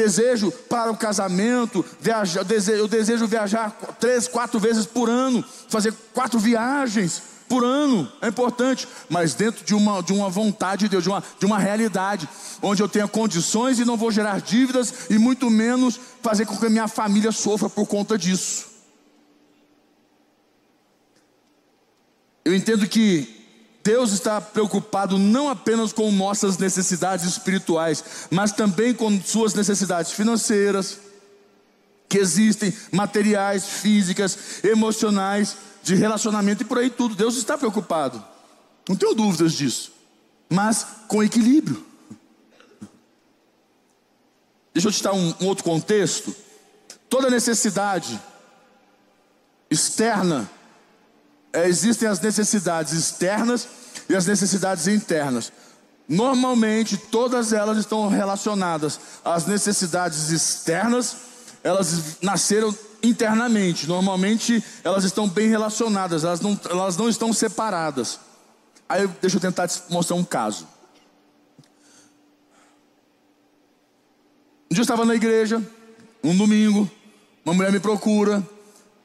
desejo 0.00 0.50
para 0.50 0.90
o 0.90 0.96
casamento, 0.96 1.84
viajar, 2.00 2.40
eu, 2.68 2.88
desejo, 2.88 3.26
viajar 3.26 3.70
três, 4.00 4.26
quatro 4.26 4.58
vezes 4.58 4.86
por 4.86 5.10
ano, 5.10 5.44
fazer 5.68 5.92
quatro 6.14 6.38
viagens 6.38 7.22
por 7.46 7.64
ano, 7.64 8.10
é 8.22 8.28
importante, 8.28 8.88
mas 9.08 9.34
dentro 9.34 9.64
de 9.64 9.74
uma, 9.74 10.02
de 10.02 10.12
uma 10.12 10.30
vontade 10.30 10.84
de 10.84 10.88
Deus, 10.88 11.02
de 11.02 11.10
uma, 11.10 11.22
de 11.38 11.44
uma 11.44 11.58
realidade, 11.58 12.28
onde 12.62 12.82
eu 12.82 12.88
tenha 12.88 13.08
condições 13.08 13.78
e 13.78 13.84
não 13.84 13.96
vou 13.96 14.10
gerar 14.10 14.40
dívidas, 14.40 15.10
e 15.10 15.18
muito 15.18 15.50
menos 15.50 16.00
fazer 16.22 16.46
com 16.46 16.56
que 16.56 16.66
a 16.66 16.70
minha 16.70 16.88
família 16.88 17.32
sofra 17.32 17.68
por 17.68 17.86
conta 17.86 18.16
disso. 18.16 18.70
Eu 22.44 22.54
entendo 22.54 22.86
que 22.88 23.39
Deus 23.82 24.12
está 24.12 24.40
preocupado 24.40 25.18
não 25.18 25.48
apenas 25.48 25.92
com 25.92 26.10
nossas 26.12 26.58
necessidades 26.58 27.24
espirituais, 27.24 28.04
mas 28.30 28.52
também 28.52 28.92
com 28.92 29.20
suas 29.22 29.54
necessidades 29.54 30.12
financeiras, 30.12 30.98
que 32.08 32.18
existem, 32.18 32.74
materiais, 32.92 33.64
físicas, 33.66 34.64
emocionais, 34.64 35.56
de 35.82 35.94
relacionamento 35.94 36.62
e 36.62 36.66
por 36.66 36.78
aí 36.78 36.90
tudo. 36.90 37.14
Deus 37.14 37.36
está 37.36 37.56
preocupado, 37.56 38.22
não 38.88 38.96
tenho 38.96 39.14
dúvidas 39.14 39.52
disso, 39.52 39.92
mas 40.48 40.86
com 41.08 41.22
equilíbrio. 41.22 41.86
Deixa 44.74 44.88
eu 44.88 44.92
te 44.92 45.02
dar 45.02 45.12
um, 45.12 45.34
um 45.40 45.46
outro 45.46 45.64
contexto. 45.64 46.34
Toda 47.08 47.30
necessidade 47.30 48.20
externa 49.70 50.48
existem 51.52 52.08
as 52.08 52.20
necessidades 52.20 52.92
externas 52.92 53.68
e 54.08 54.14
as 54.14 54.26
necessidades 54.26 54.86
internas. 54.86 55.52
Normalmente, 56.08 56.96
todas 56.96 57.52
elas 57.52 57.78
estão 57.78 58.08
relacionadas 58.08 58.98
às 59.24 59.46
necessidades 59.46 60.30
externas, 60.30 61.16
elas 61.62 62.18
nasceram 62.20 62.76
internamente. 63.02 63.86
Normalmente, 63.86 64.62
elas 64.82 65.04
estão 65.04 65.28
bem 65.28 65.48
relacionadas, 65.48 66.24
elas 66.24 66.40
não, 66.40 66.58
elas 66.68 66.96
não 66.96 67.08
estão 67.08 67.32
separadas. 67.32 68.18
Aí, 68.88 69.06
deixa 69.20 69.36
eu 69.36 69.40
tentar 69.40 69.68
te 69.68 69.80
mostrar 69.88 70.16
um 70.16 70.24
caso. 70.24 70.66
Um 74.68 74.74
dia 74.74 74.80
eu 74.80 74.82
estava 74.82 75.04
na 75.04 75.14
igreja, 75.14 75.62
um 76.22 76.36
domingo, 76.36 76.90
uma 77.44 77.54
mulher 77.54 77.72
me 77.72 77.80
procura 77.80 78.46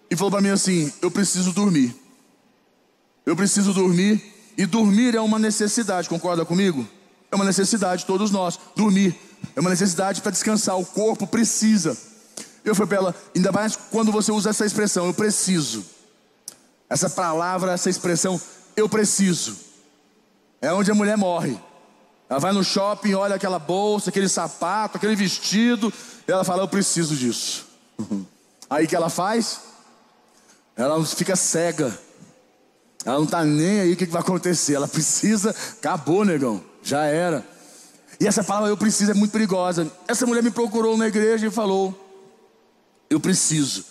e 0.09 0.15
falou 0.15 0.31
para 0.31 0.41
mim 0.41 0.49
assim: 0.49 0.91
Eu 1.01 1.11
preciso 1.11 1.51
dormir. 1.53 2.04
Eu 3.25 3.35
preciso 3.35 3.73
dormir. 3.73 4.33
E 4.57 4.65
dormir 4.65 5.15
é 5.15 5.19
uma 5.19 5.37
necessidade, 5.37 6.07
concorda 6.07 6.45
comigo? 6.45 6.87
É 7.29 7.35
uma 7.35 7.43
necessidade, 7.43 8.05
todos 8.05 8.31
nós. 8.31 8.57
Dormir 8.75 9.13
é 9.55 9.59
uma 9.59 9.69
necessidade 9.69 10.21
para 10.21 10.31
descansar. 10.31 10.77
O 10.79 10.85
corpo 10.85 11.27
precisa. 11.27 11.97
Eu 12.63 12.73
falei 12.73 12.87
para 12.87 12.97
ela, 12.97 13.15
ainda 13.35 13.51
mais 13.51 13.75
quando 13.75 14.11
você 14.11 14.31
usa 14.31 14.49
essa 14.49 14.65
expressão, 14.65 15.05
eu 15.05 15.13
preciso. 15.13 15.85
Essa 16.89 17.09
palavra, 17.09 17.73
essa 17.73 17.89
expressão, 17.89 18.39
eu 18.75 18.87
preciso. 18.87 19.57
É 20.61 20.71
onde 20.71 20.89
a 20.89 20.95
mulher 20.95 21.17
morre. 21.17 21.59
Ela 22.29 22.39
vai 22.39 22.51
no 22.51 22.63
shopping, 22.63 23.13
olha 23.13 23.35
aquela 23.35 23.59
bolsa, 23.59 24.09
aquele 24.09 24.27
sapato, 24.27 24.97
aquele 24.97 25.15
vestido, 25.15 25.93
e 26.27 26.31
ela 26.31 26.43
fala: 26.43 26.63
Eu 26.63 26.67
preciso 26.67 27.15
disso. 27.15 27.67
Aí 28.69 28.87
que 28.87 28.95
ela 28.95 29.09
faz? 29.09 29.59
Ela 30.75 31.03
fica 31.05 31.35
cega. 31.35 31.97
Ela 33.05 33.17
não 33.17 33.25
está 33.25 33.45
nem 33.45 33.81
aí 33.81 33.93
o 33.93 33.95
que, 33.95 34.07
que 34.07 34.11
vai 34.11 34.21
acontecer. 34.21 34.73
Ela 34.73 34.87
precisa, 34.87 35.55
acabou, 35.77 36.25
negão, 36.25 36.61
já 36.81 37.05
era. 37.05 37.45
E 38.19 38.25
essa 38.25 38.43
palavra 38.43 38.69
eu 38.69 38.77
preciso 38.77 39.11
é 39.11 39.13
muito 39.13 39.31
perigosa. 39.31 39.91
Essa 40.07 40.25
mulher 40.25 40.41
me 40.41 40.49
procurou 40.49 40.97
na 40.97 41.07
igreja 41.07 41.47
e 41.47 41.51
falou: 41.51 41.93
Eu 43.09 43.19
preciso. 43.19 43.85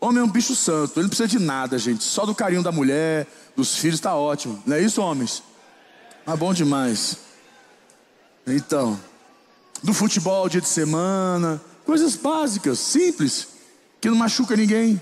Homem 0.00 0.20
é 0.20 0.24
um 0.24 0.30
bicho 0.30 0.56
santo, 0.56 0.94
ele 0.96 1.02
não 1.02 1.08
precisa 1.08 1.28
de 1.28 1.38
nada, 1.38 1.78
gente. 1.78 2.02
Só 2.02 2.26
do 2.26 2.34
carinho 2.34 2.62
da 2.62 2.72
mulher, 2.72 3.26
dos 3.54 3.76
filhos, 3.76 3.98
está 3.98 4.16
ótimo. 4.16 4.60
Não 4.66 4.74
é 4.74 4.80
isso, 4.80 5.00
homens? 5.00 5.44
Ah, 6.26 6.34
bom 6.34 6.52
demais. 6.52 7.18
Então, 8.44 8.98
do 9.82 9.94
futebol, 9.94 10.48
dia 10.48 10.60
de 10.60 10.68
semana, 10.68 11.60
coisas 11.84 12.16
básicas, 12.16 12.80
simples, 12.80 13.48
que 14.00 14.08
não 14.08 14.16
machuca 14.16 14.56
ninguém. 14.56 15.00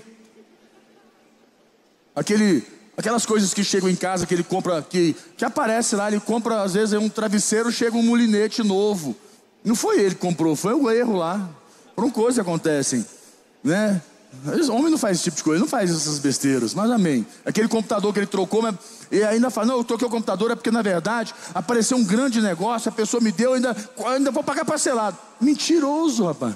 Aquele, 2.15 2.63
aquelas 2.97 3.25
coisas 3.25 3.53
que 3.53 3.63
chegam 3.63 3.89
em 3.89 3.95
casa 3.95 4.25
que 4.25 4.33
ele 4.33 4.43
compra, 4.43 4.81
que, 4.81 5.15
que 5.37 5.45
aparece 5.45 5.95
lá, 5.95 6.09
ele 6.09 6.19
compra 6.19 6.61
às 6.61 6.73
vezes 6.73 6.93
um 6.93 7.09
travesseiro, 7.09 7.71
chega 7.71 7.95
um 7.95 8.03
mulinete 8.03 8.63
novo. 8.63 9.15
Não 9.63 9.75
foi 9.75 9.99
ele 9.99 10.15
que 10.15 10.21
comprou, 10.21 10.55
foi 10.55 10.73
o 10.73 10.89
erro 10.89 11.15
lá. 11.15 11.49
Foram 11.95 12.09
coisas 12.09 12.35
que 12.35 12.41
acontecem, 12.41 13.05
né? 13.63 14.01
O 14.69 14.73
homem 14.73 14.89
não 14.89 14.97
faz 14.97 15.17
esse 15.17 15.25
tipo 15.25 15.37
de 15.37 15.43
coisa, 15.43 15.59
não 15.59 15.67
faz 15.67 15.91
essas 15.91 16.17
besteiras, 16.17 16.73
mas 16.73 16.89
amém. 16.89 17.25
Aquele 17.45 17.67
computador 17.67 18.13
que 18.13 18.19
ele 18.19 18.25
trocou, 18.25 18.61
mas, 18.61 18.75
e 19.11 19.21
ainda 19.23 19.49
fala, 19.49 19.67
não, 19.67 19.77
eu 19.77 19.83
troquei 19.83 20.07
o 20.07 20.09
computador, 20.09 20.51
é 20.51 20.55
porque 20.55 20.71
na 20.71 20.81
verdade 20.81 21.35
apareceu 21.53 21.97
um 21.97 22.03
grande 22.03 22.41
negócio, 22.41 22.87
a 22.87 22.91
pessoa 22.93 23.21
me 23.21 23.31
deu, 23.31 23.53
ainda, 23.53 23.75
ainda 24.05 24.31
vou 24.31 24.41
pagar 24.41 24.63
parcelado. 24.63 25.17
Mentiroso, 25.39 26.25
rapaz. 26.25 26.55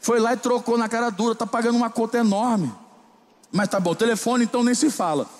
Foi 0.00 0.20
lá 0.20 0.32
e 0.32 0.36
trocou 0.36 0.78
na 0.78 0.88
cara 0.88 1.10
dura, 1.10 1.34
tá 1.34 1.46
pagando 1.46 1.76
uma 1.76 1.90
conta 1.90 2.18
enorme. 2.18 2.72
Mas 3.54 3.68
tá 3.68 3.78
bom, 3.78 3.94
telefone 3.94 4.42
então 4.42 4.64
nem 4.64 4.74
se 4.74 4.90
fala. 4.90 5.30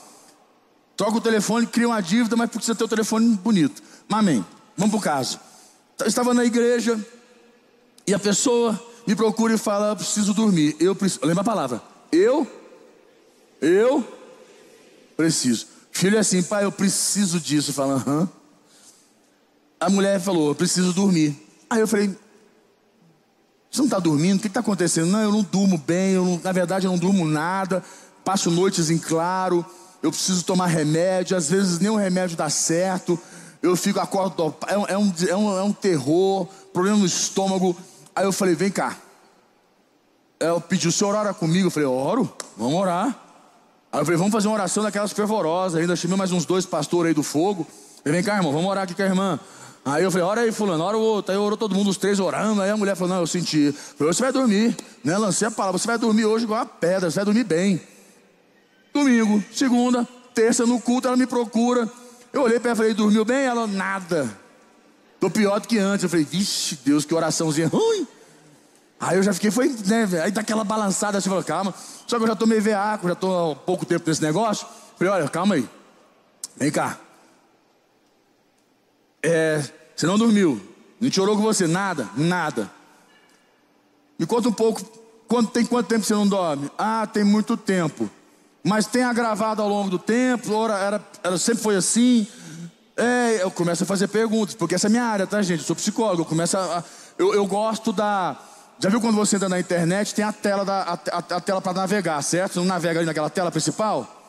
Troca 0.96 1.16
o 1.16 1.20
telefone, 1.20 1.66
cria 1.66 1.88
uma 1.88 2.00
dívida, 2.00 2.36
mas 2.36 2.48
precisa 2.48 2.72
ter 2.72 2.84
o 2.84 2.88
telefone 2.88 3.34
bonito. 3.34 3.82
Mas 4.08 4.20
amém. 4.20 4.46
Vamos 4.76 4.92
pro 4.92 5.02
caso. 5.02 5.40
Eu 5.98 6.06
estava 6.06 6.32
na 6.32 6.44
igreja 6.44 7.04
e 8.06 8.14
a 8.14 8.18
pessoa 8.18 8.80
me 9.04 9.16
procura 9.16 9.54
e 9.54 9.58
fala: 9.58 9.88
eu 9.88 9.96
preciso 9.96 10.32
dormir. 10.32 10.76
Eu 10.78 10.94
preciso. 10.94 11.26
Lembra 11.26 11.40
a 11.40 11.44
palavra? 11.44 11.82
Eu? 12.12 12.46
Eu? 13.60 14.06
Preciso. 15.16 15.66
Filho 15.90 16.16
é 16.16 16.20
assim, 16.20 16.40
pai, 16.40 16.64
eu 16.64 16.70
preciso 16.70 17.40
disso. 17.40 17.72
Fala, 17.72 17.94
aham. 17.94 18.28
A 19.80 19.90
mulher 19.90 20.20
falou: 20.20 20.50
eu 20.50 20.54
preciso 20.54 20.92
dormir. 20.92 21.36
Aí 21.68 21.80
eu 21.80 21.88
falei: 21.88 22.16
você 23.74 23.80
não 23.80 23.86
está 23.86 23.98
dormindo? 23.98 24.36
O 24.36 24.40
que 24.40 24.46
está 24.46 24.60
acontecendo? 24.60 25.08
Não, 25.10 25.20
eu 25.20 25.32
não 25.32 25.42
durmo 25.42 25.76
bem, 25.76 26.12
eu 26.12 26.24
não, 26.24 26.40
na 26.44 26.52
verdade 26.52 26.86
eu 26.86 26.92
não 26.92 26.98
durmo 26.98 27.24
nada, 27.24 27.82
passo 28.24 28.48
noites 28.48 28.88
em 28.88 28.98
claro, 28.98 29.66
eu 30.00 30.12
preciso 30.12 30.44
tomar 30.44 30.66
remédio, 30.66 31.36
às 31.36 31.50
vezes 31.50 31.80
o 31.80 31.96
remédio 31.96 32.36
dá 32.36 32.48
certo, 32.48 33.18
eu 33.60 33.74
fico 33.74 33.98
acordo, 33.98 34.54
é, 34.68 34.74
é, 34.92 34.96
um, 34.96 35.12
é, 35.28 35.36
um, 35.36 35.58
é 35.58 35.62
um 35.64 35.72
terror, 35.72 36.46
problema 36.72 36.98
no 36.98 37.06
estômago. 37.06 37.76
Aí 38.14 38.24
eu 38.24 38.32
falei, 38.32 38.54
vem 38.54 38.70
cá. 38.70 38.96
Eu 40.38 40.60
pedi, 40.60 40.86
o 40.86 40.92
senhor 40.92 41.14
ora 41.14 41.34
comigo? 41.34 41.66
Eu 41.66 41.70
falei, 41.70 41.88
oro, 41.88 42.32
vamos 42.56 42.74
orar. 42.74 43.06
Aí 43.90 44.00
eu 44.00 44.04
falei, 44.04 44.18
vamos 44.18 44.32
fazer 44.32 44.46
uma 44.46 44.54
oração 44.54 44.84
daquelas 44.84 45.12
fervorosas. 45.12 45.80
Ainda 45.80 45.96
chamei 45.96 46.16
mais 46.16 46.30
uns 46.30 46.44
dois 46.44 46.64
pastores 46.64 47.08
aí 47.08 47.14
do 47.14 47.22
fogo. 47.24 47.66
falei, 48.04 48.20
vem 48.20 48.22
cá, 48.22 48.36
irmão, 48.36 48.52
vamos 48.52 48.70
orar 48.70 48.84
aqui 48.84 48.94
com 48.94 49.02
a 49.02 49.06
irmã. 49.06 49.40
Aí 49.84 50.02
eu 50.02 50.10
falei, 50.10 50.26
ora 50.26 50.40
aí, 50.40 50.50
fulano, 50.52 50.82
ora 50.82 50.96
o 50.96 51.00
outro. 51.00 51.30
Aí 51.30 51.38
orou 51.38 51.58
todo 51.58 51.74
mundo, 51.74 51.90
os 51.90 51.98
três 51.98 52.18
orando. 52.18 52.62
Aí 52.62 52.70
a 52.70 52.76
mulher 52.76 52.96
falou, 52.96 53.14
não, 53.14 53.20
eu 53.20 53.26
senti. 53.26 53.66
Eu 53.66 53.72
falei, 53.72 54.12
você 54.14 54.22
vai 54.22 54.32
dormir. 54.32 54.74
Né? 55.04 55.18
Lancei 55.18 55.46
a 55.46 55.50
palavra, 55.50 55.78
você 55.78 55.86
vai 55.86 55.98
dormir 55.98 56.24
hoje 56.24 56.44
igual 56.44 56.62
a 56.62 56.66
pedra, 56.66 57.10
você 57.10 57.16
vai 57.16 57.24
dormir 57.26 57.44
bem. 57.44 57.80
Domingo, 58.94 59.44
segunda, 59.52 60.08
terça, 60.34 60.64
no 60.64 60.80
culto, 60.80 61.06
ela 61.06 61.16
me 61.16 61.26
procura. 61.26 61.90
Eu 62.32 62.42
olhei 62.42 62.58
para 62.58 62.70
ela 62.70 62.76
e 62.76 62.78
falei, 62.78 62.94
dormiu 62.94 63.24
bem? 63.24 63.44
Ela, 63.44 63.66
nada. 63.66 64.30
Tô 65.20 65.28
pior 65.28 65.60
do 65.60 65.68
que 65.68 65.78
antes. 65.78 66.04
Eu 66.04 66.08
falei, 66.08 66.24
vixe, 66.24 66.78
Deus, 66.82 67.04
que 67.04 67.14
oraçãozinha 67.14 67.68
ruim. 67.68 68.06
Aí 68.98 69.18
eu 69.18 69.22
já 69.22 69.34
fiquei, 69.34 69.50
foi, 69.50 69.68
né, 69.84 70.08
aí 70.22 70.30
daquela 70.30 70.64
balançada 70.64 71.18
assim, 71.18 71.28
falei, 71.28 71.44
calma. 71.44 71.74
Só 72.06 72.16
que 72.16 72.22
eu 72.22 72.28
já 72.28 72.34
tomei 72.34 72.58
veaco, 72.58 73.06
já 73.06 73.14
tô 73.14 73.52
há 73.52 73.56
pouco 73.56 73.84
tempo 73.84 74.08
nesse 74.08 74.22
negócio. 74.22 74.66
Falei, 74.96 75.12
olha, 75.12 75.28
calma 75.28 75.56
aí. 75.56 75.68
Vem 76.56 76.70
cá. 76.70 76.98
É, 79.24 79.64
você 79.96 80.06
não 80.06 80.18
dormiu. 80.18 80.60
Não 81.00 81.10
chorou 81.10 81.34
com 81.34 81.42
você? 81.42 81.66
Nada? 81.66 82.08
Nada. 82.14 82.70
Me 84.18 84.26
conta 84.26 84.50
um 84.50 84.52
pouco. 84.52 84.82
Quanto, 85.26 85.50
tem 85.50 85.64
quanto 85.64 85.86
tempo 85.86 86.04
você 86.04 86.12
não 86.12 86.28
dorme? 86.28 86.70
Ah, 86.76 87.08
tem 87.10 87.24
muito 87.24 87.56
tempo. 87.56 88.08
Mas 88.62 88.86
tem 88.86 89.02
agravado 89.02 89.62
ao 89.62 89.68
longo 89.68 89.88
do 89.90 89.98
tempo? 89.98 90.52
Ora, 90.52 90.78
era, 90.78 91.04
era, 91.22 91.38
sempre 91.38 91.62
foi 91.62 91.76
assim? 91.76 92.26
É, 92.96 93.42
eu 93.42 93.50
começo 93.50 93.82
a 93.82 93.86
fazer 93.86 94.08
perguntas, 94.08 94.54
porque 94.54 94.74
essa 94.74 94.86
é 94.86 94.88
a 94.88 94.90
minha 94.90 95.04
área, 95.04 95.26
tá, 95.26 95.40
gente? 95.40 95.60
Eu 95.60 95.66
sou 95.66 95.74
psicólogo. 95.74 96.22
Eu, 96.22 96.26
começo 96.26 96.56
a, 96.56 96.84
eu, 97.18 97.34
eu 97.34 97.46
gosto 97.46 97.92
da. 97.92 98.36
Já 98.78 98.90
viu 98.90 99.00
quando 99.00 99.16
você 99.16 99.36
entra 99.36 99.48
na 99.48 99.58
internet, 99.58 100.14
tem 100.14 100.24
a 100.24 100.32
tela, 100.32 100.64
da, 100.64 100.82
a, 100.82 100.92
a, 100.92 101.36
a 101.36 101.40
tela 101.40 101.62
para 101.62 101.72
navegar, 101.72 102.22
certo? 102.22 102.52
Você 102.52 102.58
não 102.58 102.66
navega 102.66 103.00
ali 103.00 103.06
naquela 103.06 103.30
tela 103.30 103.50
principal? 103.50 104.22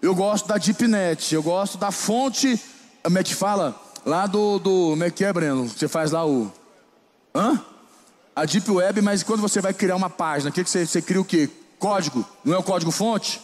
Eu 0.00 0.14
gosto 0.14 0.48
da 0.48 0.56
DeepNet, 0.56 1.34
eu 1.34 1.42
gosto 1.42 1.76
da 1.76 1.90
fonte, 1.90 2.58
como 3.02 3.18
é 3.18 3.22
que 3.22 3.34
fala? 3.34 3.78
Lá 4.04 4.26
do, 4.26 4.58
do. 4.58 4.90
Como 4.90 5.04
é 5.04 5.10
que 5.10 5.24
é, 5.24 5.32
Breno? 5.32 5.68
Você 5.68 5.88
faz 5.88 6.10
lá 6.10 6.26
o. 6.26 6.50
Hã? 7.34 7.60
A 8.34 8.44
Deep 8.44 8.70
Web, 8.70 9.02
mas 9.02 9.22
quando 9.22 9.40
você 9.40 9.60
vai 9.60 9.74
criar 9.74 9.96
uma 9.96 10.08
página, 10.08 10.50
que, 10.50 10.64
que 10.64 10.70
você, 10.70 10.86
você 10.86 11.02
cria 11.02 11.20
o 11.20 11.24
quê? 11.24 11.48
Código. 11.78 12.24
Não 12.44 12.54
é 12.54 12.58
o 12.58 12.62
código 12.62 12.90
fonte? 12.90 13.40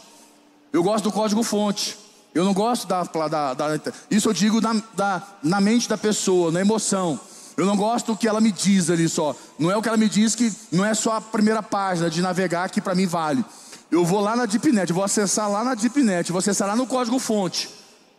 Eu 0.72 0.82
gosto 0.82 1.04
do 1.04 1.12
código 1.12 1.42
fonte. 1.42 1.98
Eu 2.34 2.44
não 2.44 2.52
gosto 2.52 2.86
da. 2.86 3.02
da, 3.02 3.54
da 3.54 3.78
isso 4.10 4.28
eu 4.28 4.32
digo 4.32 4.60
na, 4.60 4.82
da, 4.94 5.22
na 5.42 5.60
mente 5.60 5.88
da 5.88 5.98
pessoa, 5.98 6.50
na 6.50 6.60
emoção. 6.60 7.18
Eu 7.56 7.64
não 7.64 7.76
gosto 7.76 8.12
do 8.12 8.16
que 8.16 8.28
ela 8.28 8.40
me 8.40 8.52
diz 8.52 8.90
ali 8.90 9.08
só. 9.08 9.34
Não 9.58 9.70
é 9.70 9.76
o 9.76 9.80
que 9.80 9.88
ela 9.88 9.96
me 9.96 10.08
diz 10.08 10.34
que 10.34 10.52
não 10.70 10.84
é 10.84 10.92
só 10.92 11.16
a 11.16 11.20
primeira 11.20 11.62
página 11.62 12.10
de 12.10 12.20
navegar 12.20 12.68
que 12.68 12.80
para 12.80 12.94
mim 12.94 13.06
vale. 13.06 13.42
Eu 13.90 14.04
vou 14.04 14.20
lá 14.20 14.36
na 14.36 14.44
DeepNet, 14.44 14.92
vou 14.92 15.04
acessar 15.04 15.50
lá 15.50 15.64
na 15.64 15.74
DeepNet, 15.74 16.30
vou 16.30 16.38
acessar 16.38 16.68
lá 16.68 16.76
no 16.76 16.86
código 16.86 17.18
fonte, 17.18 17.70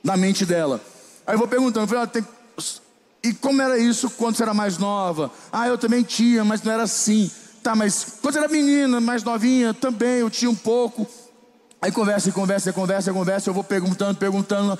na 0.04 0.18
mente 0.18 0.46
dela. 0.46 0.82
Aí 1.28 1.36
eu 1.36 1.38
vou 1.38 1.48
perguntando, 1.48 1.84
eu 1.84 1.88
falei, 1.88 2.04
ah, 2.06 2.64
e 3.22 3.34
como 3.34 3.62
era 3.62 3.78
isso 3.78 4.10
quando 4.12 4.38
você 4.38 4.44
era 4.44 4.54
mais 4.54 4.78
nova? 4.78 5.30
Ah, 5.52 5.68
eu 5.68 5.78
também 5.78 6.02
tinha, 6.02 6.46
mas 6.46 6.64
não 6.64 6.72
era 6.72 6.84
assim. 6.84 7.30
Tá, 7.62 7.76
mas 7.76 8.20
quando 8.22 8.36
você 8.36 8.40
era 8.40 8.48
menina, 8.48 9.02
mais 9.02 9.24
novinha, 9.24 9.74
também 9.74 10.20
eu 10.20 10.30
tinha 10.30 10.50
um 10.50 10.56
pouco. 10.56 11.06
Aí 11.82 11.92
conversa, 11.92 12.32
conversa, 12.32 12.72
conversa, 12.72 13.12
conversa, 13.12 13.50
eu 13.50 13.54
vou 13.54 13.64
perguntando, 13.64 14.18
perguntando, 14.18 14.80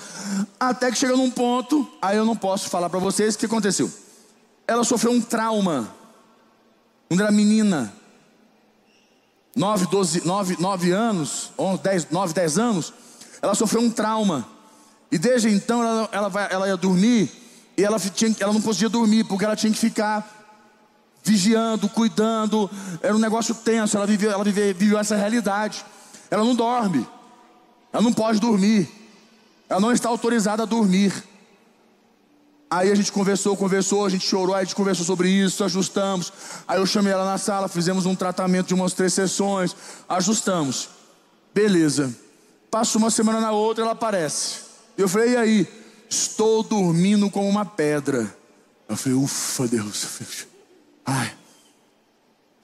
até 0.58 0.90
que 0.90 0.96
chega 0.96 1.14
num 1.14 1.30
ponto, 1.30 1.86
aí 2.00 2.16
eu 2.16 2.24
não 2.24 2.34
posso 2.34 2.70
falar 2.70 2.88
para 2.88 2.98
vocês 2.98 3.34
o 3.34 3.38
que 3.38 3.46
aconteceu. 3.46 3.90
Ela 4.66 4.82
sofreu 4.84 5.12
um 5.12 5.20
trauma, 5.20 5.94
quando 7.08 7.20
era 7.20 7.30
menina, 7.30 7.92
9, 9.54 9.86
12, 9.86 10.26
9, 10.26 10.56
9 10.58 10.90
anos, 10.90 11.52
11, 11.58 11.82
10, 11.82 12.10
9, 12.10 12.32
10 12.32 12.58
anos, 12.58 12.92
ela 13.42 13.54
sofreu 13.54 13.82
um 13.82 13.90
trauma. 13.90 14.57
E 15.10 15.18
desde 15.18 15.48
então 15.48 15.82
ela, 15.82 16.08
ela, 16.12 16.28
vai, 16.28 16.48
ela 16.50 16.68
ia 16.68 16.76
dormir 16.76 17.30
e 17.76 17.84
ela, 17.84 17.98
tinha, 17.98 18.34
ela 18.40 18.52
não 18.52 18.60
podia 18.60 18.88
dormir 18.88 19.24
porque 19.24 19.44
ela 19.44 19.54
tinha 19.56 19.72
que 19.72 19.78
ficar 19.78 20.38
vigiando, 21.22 21.88
cuidando. 21.88 22.70
Era 23.02 23.14
um 23.14 23.18
negócio 23.18 23.54
tenso. 23.54 23.96
Ela 23.96 24.06
viveu, 24.06 24.32
ela 24.32 24.42
viveu, 24.42 24.74
viveu 24.74 24.98
essa 24.98 25.14
realidade. 25.14 25.84
Ela 26.30 26.44
não 26.44 26.54
dorme. 26.54 27.06
Ela 27.92 28.02
não 28.02 28.12
pode 28.12 28.40
dormir. 28.40 28.88
Ela 29.68 29.80
não 29.80 29.92
está 29.92 30.08
autorizada 30.08 30.62
a 30.62 30.66
dormir. 30.66 31.12
Aí 32.70 32.90
a 32.90 32.94
gente 32.94 33.10
conversou, 33.10 33.56
conversou, 33.56 34.04
a 34.04 34.10
gente 34.10 34.26
chorou, 34.26 34.54
a 34.54 34.62
gente 34.62 34.74
conversou 34.74 35.04
sobre 35.04 35.30
isso, 35.30 35.64
ajustamos. 35.64 36.32
Aí 36.66 36.78
eu 36.78 36.84
chamei 36.84 37.12
ela 37.12 37.24
na 37.24 37.38
sala, 37.38 37.66
fizemos 37.66 38.04
um 38.04 38.14
tratamento 38.14 38.66
de 38.66 38.74
umas 38.74 38.92
três 38.92 39.14
sessões, 39.14 39.74
ajustamos. 40.06 40.88
Beleza. 41.54 42.14
Passa 42.70 42.98
uma 42.98 43.10
semana 43.10 43.40
na 43.40 43.52
outra, 43.52 43.84
ela 43.84 43.92
aparece. 43.92 44.67
Eu 44.98 45.08
falei, 45.08 45.30
e 45.30 45.36
aí? 45.36 45.68
Estou 46.10 46.62
dormindo 46.62 47.30
como 47.30 47.48
uma 47.48 47.64
pedra. 47.64 48.34
Eu 48.88 48.96
falei, 48.96 49.16
ufa, 49.16 49.68
Deus. 49.68 50.06
Ai. 51.06 51.32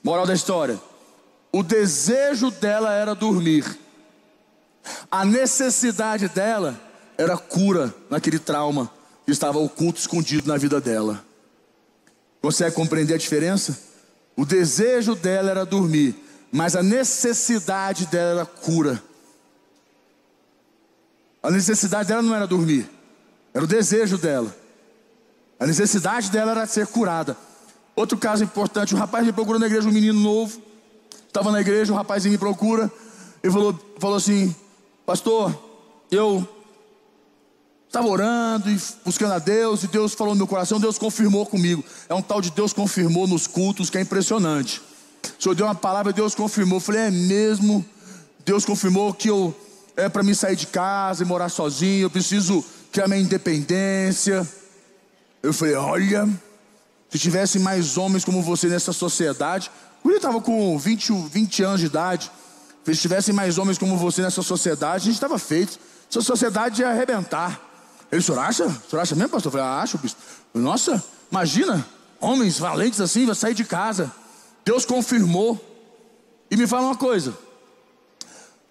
Moral 0.02 0.26
da 0.26 0.34
história: 0.34 0.78
o 1.52 1.62
desejo 1.62 2.50
dela 2.50 2.92
era 2.92 3.14
dormir, 3.14 3.64
a 5.10 5.24
necessidade 5.24 6.28
dela 6.28 6.78
era 7.16 7.38
cura 7.38 7.94
naquele 8.10 8.38
trauma 8.38 8.90
que 9.24 9.32
estava 9.32 9.58
oculto, 9.58 9.98
escondido 9.98 10.48
na 10.48 10.58
vida 10.58 10.80
dela. 10.80 11.24
Consegue 12.42 12.74
compreender 12.74 13.14
a 13.14 13.18
diferença? 13.18 13.78
O 14.36 14.44
desejo 14.44 15.14
dela 15.14 15.50
era 15.50 15.64
dormir, 15.64 16.14
mas 16.52 16.76
a 16.76 16.82
necessidade 16.82 18.06
dela 18.06 18.40
era 18.40 18.46
cura. 18.46 19.02
A 21.44 21.50
necessidade 21.50 22.08
dela 22.08 22.22
não 22.22 22.34
era 22.34 22.46
dormir, 22.46 22.88
era 23.52 23.62
o 23.62 23.68
desejo 23.68 24.16
dela. 24.16 24.56
A 25.60 25.66
necessidade 25.66 26.30
dela 26.30 26.52
era 26.52 26.66
ser 26.66 26.86
curada. 26.86 27.36
Outro 27.94 28.16
caso 28.16 28.42
importante: 28.42 28.94
o 28.94 28.96
rapaz 28.96 29.26
me 29.26 29.30
procurou 29.30 29.60
na 29.60 29.66
igreja, 29.66 29.86
um 29.86 29.92
menino 29.92 30.18
novo. 30.18 30.58
Estava 31.28 31.52
na 31.52 31.60
igreja, 31.60 31.92
o 31.92 31.96
rapazinho 31.96 32.32
me 32.32 32.38
procura. 32.38 32.90
Ele 33.42 33.52
falou, 33.52 33.78
falou 33.98 34.16
assim: 34.16 34.56
Pastor, 35.04 35.54
eu 36.10 36.48
estava 37.86 38.08
orando 38.08 38.70
e 38.70 38.80
buscando 39.04 39.34
a 39.34 39.38
Deus, 39.38 39.82
e 39.82 39.88
Deus 39.88 40.14
falou 40.14 40.32
no 40.32 40.38
meu 40.38 40.46
coração, 40.46 40.80
Deus 40.80 40.96
confirmou 40.96 41.44
comigo. 41.44 41.84
É 42.08 42.14
um 42.14 42.22
tal 42.22 42.40
de 42.40 42.52
Deus 42.52 42.72
confirmou 42.72 43.26
nos 43.26 43.46
cultos 43.46 43.90
que 43.90 43.98
é 43.98 44.00
impressionante. 44.00 44.80
O 45.38 45.42
Senhor 45.42 45.54
deu 45.54 45.66
uma 45.66 45.74
palavra, 45.74 46.10
Deus 46.10 46.34
confirmou. 46.34 46.78
Eu 46.78 46.80
falei, 46.80 47.02
é 47.02 47.10
mesmo? 47.10 47.84
Deus 48.46 48.64
confirmou 48.64 49.12
que 49.12 49.28
eu 49.28 49.54
é 49.96 50.08
para 50.08 50.22
mim 50.22 50.34
sair 50.34 50.56
de 50.56 50.66
casa 50.66 51.22
e 51.22 51.26
morar 51.26 51.48
sozinho, 51.48 52.02
eu 52.02 52.10
preciso 52.10 52.64
criar 52.92 53.08
minha 53.08 53.20
independência. 53.20 54.46
Eu 55.42 55.52
falei, 55.52 55.74
olha, 55.74 56.28
se 57.10 57.18
tivesse 57.18 57.58
mais 57.58 57.96
homens 57.96 58.24
como 58.24 58.42
você 58.42 58.66
nessa 58.66 58.92
sociedade, 58.92 59.70
ele 60.04 60.16
estava 60.16 60.40
com 60.40 60.76
20, 60.78 61.12
20 61.30 61.62
anos 61.62 61.80
de 61.80 61.86
idade. 61.86 62.30
Se 62.84 62.96
tivessem 62.96 63.34
mais 63.34 63.56
homens 63.56 63.78
como 63.78 63.96
você 63.96 64.20
nessa 64.20 64.42
sociedade, 64.42 65.02
a 65.02 65.04
gente 65.06 65.14
estava 65.14 65.38
feito. 65.38 65.78
Essa 66.10 66.20
sociedade 66.20 66.82
ia 66.82 66.88
arrebentar. 66.88 67.60
Ele, 68.12 68.20
o 68.20 68.22
senhor 68.22 68.38
acha? 68.38 68.66
O 68.66 68.90
senhor 68.90 69.02
acha 69.02 69.14
mesmo, 69.14 69.30
pastor? 69.30 69.48
Eu 69.48 69.58
falei, 69.58 69.66
ah, 69.66 69.80
acho, 69.80 69.98
bispo. 69.98 70.20
Nossa, 70.52 71.02
imagina, 71.30 71.86
homens 72.20 72.58
valentes 72.58 73.00
assim, 73.00 73.24
vai 73.26 73.34
sair 73.34 73.54
de 73.54 73.64
casa. 73.64 74.12
Deus 74.64 74.84
confirmou. 74.84 75.58
E 76.50 76.56
me 76.56 76.66
fala 76.66 76.86
uma 76.86 76.96
coisa. 76.96 77.34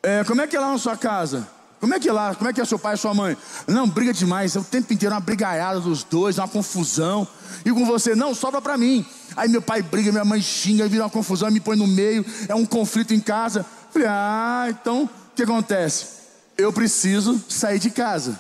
É, 0.03 0.23
como 0.25 0.41
é 0.41 0.47
que 0.47 0.55
é 0.55 0.59
lá 0.59 0.71
na 0.71 0.77
sua 0.77 0.97
casa? 0.97 1.47
Como 1.79 1.93
é 1.93 1.99
que 1.99 2.07
é 2.07 2.13
lá? 2.13 2.35
Como 2.35 2.49
é 2.49 2.53
que 2.53 2.61
é 2.61 2.65
seu 2.65 2.77
pai 2.77 2.95
e 2.95 2.97
sua 2.97 3.13
mãe? 3.13 3.37
Não, 3.67 3.89
briga 3.89 4.13
demais. 4.13 4.55
É 4.55 4.59
o 4.59 4.63
tempo 4.63 4.93
inteiro 4.93 5.15
uma 5.15 5.21
brigaiada 5.21 5.79
dos 5.79 6.03
dois, 6.03 6.37
uma 6.37 6.47
confusão. 6.47 7.27
E 7.65 7.71
com 7.71 7.85
você, 7.85 8.15
não, 8.15 8.33
sobra 8.35 8.61
para 8.61 8.77
mim. 8.77 9.05
Aí 9.35 9.49
meu 9.49 9.61
pai 9.61 9.81
briga, 9.81 10.11
minha 10.11 10.23
mãe 10.23 10.41
xinga, 10.41 10.87
vira 10.87 11.03
uma 11.03 11.09
confusão, 11.09 11.49
me 11.49 11.59
põe 11.59 11.75
no 11.75 11.87
meio. 11.87 12.25
É 12.47 12.55
um 12.55 12.65
conflito 12.65 13.13
em 13.13 13.19
casa. 13.19 13.65
Falei, 13.91 14.07
ah, 14.09 14.67
então 14.69 15.03
o 15.03 15.09
que 15.35 15.43
acontece? 15.43 16.07
Eu 16.57 16.71
preciso 16.71 17.41
sair 17.49 17.79
de 17.79 17.89
casa. 17.89 18.39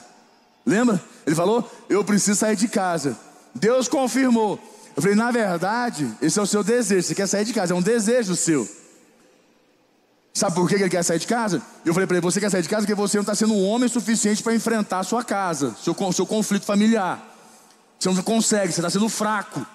Lembra? 0.65 1.01
Ele 1.25 1.35
falou: 1.35 1.69
Eu 1.89 2.03
preciso 2.03 2.39
sair 2.39 2.55
de 2.55 2.67
casa. 2.67 3.17
Deus 3.53 3.87
confirmou. 3.87 4.59
Eu 4.95 5.01
falei: 5.01 5.15
Na 5.15 5.31
verdade, 5.31 6.09
esse 6.21 6.39
é 6.39 6.41
o 6.41 6.45
seu 6.47 6.63
desejo. 6.63 7.07
Você 7.07 7.15
quer 7.15 7.27
sair 7.27 7.45
de 7.45 7.53
casa, 7.53 7.73
é 7.73 7.75
um 7.75 7.81
desejo 7.81 8.35
seu. 8.35 8.67
Sabe 10.33 10.55
por 10.55 10.67
que 10.67 10.75
ele 10.75 10.89
quer 10.89 11.03
sair 11.03 11.19
de 11.19 11.27
casa? 11.27 11.61
Eu 11.85 11.93
falei 11.93 12.07
para 12.07 12.17
ele: 12.17 12.25
Você 12.25 12.39
quer 12.39 12.49
sair 12.49 12.63
de 12.63 12.69
casa 12.69 12.81
porque 12.81 12.95
você 12.95 13.17
não 13.17 13.21
está 13.21 13.35
sendo 13.35 13.53
um 13.53 13.63
homem 13.67 13.87
suficiente 13.87 14.41
para 14.41 14.55
enfrentar 14.55 14.99
a 14.99 15.03
sua 15.03 15.23
casa, 15.23 15.75
seu, 15.81 15.95
seu 16.11 16.25
conflito 16.25 16.65
familiar. 16.65 17.23
Você 17.99 18.09
não 18.09 18.23
consegue, 18.23 18.73
você 18.73 18.79
está 18.79 18.89
sendo 18.89 19.07
fraco. 19.07 19.65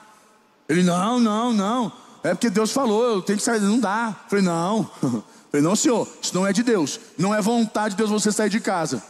Ele: 0.68 0.82
Não, 0.82 1.20
não, 1.20 1.52
não. 1.52 1.92
É 2.24 2.34
porque 2.34 2.50
Deus 2.50 2.72
falou, 2.72 3.04
eu 3.04 3.22
tenho 3.22 3.38
que 3.38 3.44
sair. 3.44 3.60
Não 3.60 3.78
dá. 3.78 4.16
Eu 4.24 4.28
falei: 4.28 4.44
Não. 4.44 4.90
Eu 5.48 5.50
falei: 5.50 5.66
Não, 5.66 5.74
senhor, 5.74 6.06
isso 6.20 6.34
não 6.34 6.46
é 6.46 6.52
de 6.52 6.62
Deus. 6.62 7.00
Não 7.16 7.34
é 7.34 7.40
vontade 7.40 7.94
de 7.94 7.96
Deus 7.96 8.10
você 8.10 8.30
sair 8.30 8.50
de 8.50 8.60
casa. 8.60 9.02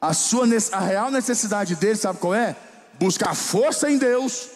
A, 0.00 0.14
sua, 0.14 0.46
a 0.70 0.78
real 0.78 1.10
necessidade 1.10 1.74
dele, 1.74 1.96
sabe 1.96 2.20
qual 2.20 2.32
é? 2.32 2.54
Buscar 3.00 3.34
força 3.34 3.90
em 3.90 3.98
Deus 3.98 4.48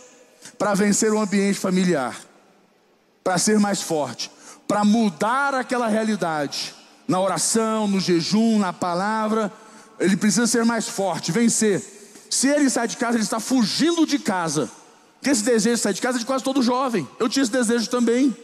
para 0.57 0.75
vencer 0.75 1.13
o 1.13 1.19
ambiente 1.19 1.59
familiar, 1.59 2.17
para 3.25 3.39
ser 3.39 3.59
mais 3.59 3.83
forte, 3.83 4.31
para 4.73 4.87
mudar 4.87 5.55
aquela 5.55 5.87
realidade. 5.87 6.75
Na 7.07 7.21
oração, 7.21 7.87
no 7.87 8.01
jejum, 8.01 8.59
na 8.59 8.73
palavra, 8.73 9.53
ele 10.01 10.17
precisa 10.17 10.47
ser 10.47 10.65
mais 10.65 10.89
forte, 10.89 11.31
vencer. 11.31 11.83
Se 12.31 12.49
ele 12.49 12.71
sai 12.71 12.89
de 12.89 12.97
casa, 12.97 13.19
ele 13.19 13.23
está 13.23 13.39
fugindo 13.39 14.07
de 14.07 14.19
casa. 14.19 14.71
Porque 15.17 15.29
esse 15.29 15.43
desejo 15.43 15.77
de 15.77 15.83
sair 15.83 15.93
de 15.93 16.01
casa 16.01 16.17
é 16.17 16.21
de 16.21 16.25
quase 16.25 16.43
todo 16.43 16.63
jovem. 16.63 17.07
Eu 17.21 17.29
tinha 17.29 17.43
esse 17.43 17.53
desejo 17.53 17.91
também. 17.91 18.35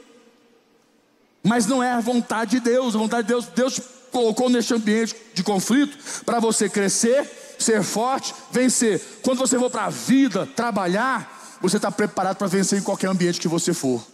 Mas 1.42 1.64
não 1.64 1.82
é 1.82 1.92
a 1.92 2.00
vontade 2.00 2.50
de 2.50 2.60
Deus, 2.60 2.94
a 2.94 2.98
vontade 2.98 3.26
de 3.26 3.32
Deus, 3.32 3.46
Deus 3.46 3.80
colocou 4.12 4.50
neste 4.50 4.74
ambiente 4.74 5.16
de 5.32 5.42
conflito 5.42 5.96
para 6.26 6.38
você 6.40 6.68
crescer, 6.68 7.26
ser 7.58 7.82
forte, 7.82 8.34
vencer. 8.50 9.00
Quando 9.22 9.38
você 9.38 9.58
for 9.58 9.70
para 9.70 9.86
a 9.86 9.90
vida, 9.90 10.44
trabalhar, 10.44 11.58
você 11.62 11.76
está 11.76 11.90
preparado 11.90 12.36
para 12.36 12.48
vencer 12.48 12.78
em 12.78 12.82
qualquer 12.82 13.08
ambiente 13.08 13.40
que 13.40 13.48
você 13.48 13.72
for. 13.72 14.04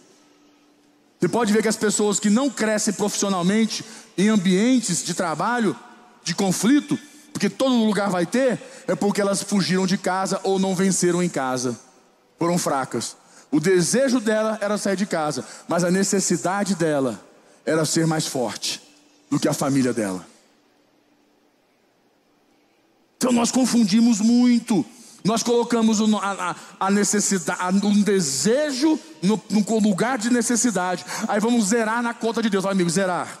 Você 1.25 1.29
pode 1.29 1.51
ver 1.51 1.63
que 1.63 1.67
as 1.67 1.75
pessoas 1.75 2.19
que 2.19 2.29
não 2.29 2.51
crescem 2.51 2.93
profissionalmente 2.93 3.83
em 4.15 4.29
ambientes 4.29 5.03
de 5.03 5.15
trabalho, 5.15 5.75
de 6.23 6.35
conflito, 6.35 6.99
porque 7.33 7.49
todo 7.49 7.83
lugar 7.83 8.11
vai 8.11 8.27
ter, 8.27 8.61
é 8.87 8.93
porque 8.93 9.21
elas 9.21 9.41
fugiram 9.41 9.87
de 9.87 9.97
casa 9.97 10.39
ou 10.43 10.59
não 10.59 10.75
venceram 10.75 11.23
em 11.23 11.27
casa, 11.27 11.79
foram 12.37 12.59
fracas. 12.59 13.17
O 13.49 13.59
desejo 13.59 14.19
dela 14.19 14.59
era 14.61 14.77
sair 14.77 14.95
de 14.95 15.07
casa, 15.07 15.43
mas 15.67 15.83
a 15.83 15.89
necessidade 15.89 16.75
dela 16.75 17.19
era 17.65 17.85
ser 17.85 18.05
mais 18.05 18.27
forte 18.27 18.79
do 19.27 19.39
que 19.39 19.47
a 19.47 19.53
família 19.53 19.93
dela. 19.93 20.23
Então 23.17 23.31
nós 23.31 23.49
confundimos 23.49 24.21
muito. 24.21 24.85
Nós 25.23 25.41
colocamos 25.41 25.97
a, 26.79 26.91
necessidade, 26.91 27.83
um 27.83 28.03
desejo 28.03 28.99
no, 29.25 29.41
no, 29.49 29.79
lugar 29.79 30.17
de 30.17 30.29
necessidade. 30.29 31.05
Aí 31.27 31.39
vamos 31.39 31.65
zerar 31.67 32.01
na 32.01 32.13
conta 32.13 32.41
de 32.41 32.49
Deus, 32.49 32.63
vai 32.63 32.73
amigo, 32.73 32.89
zerar. 32.89 33.39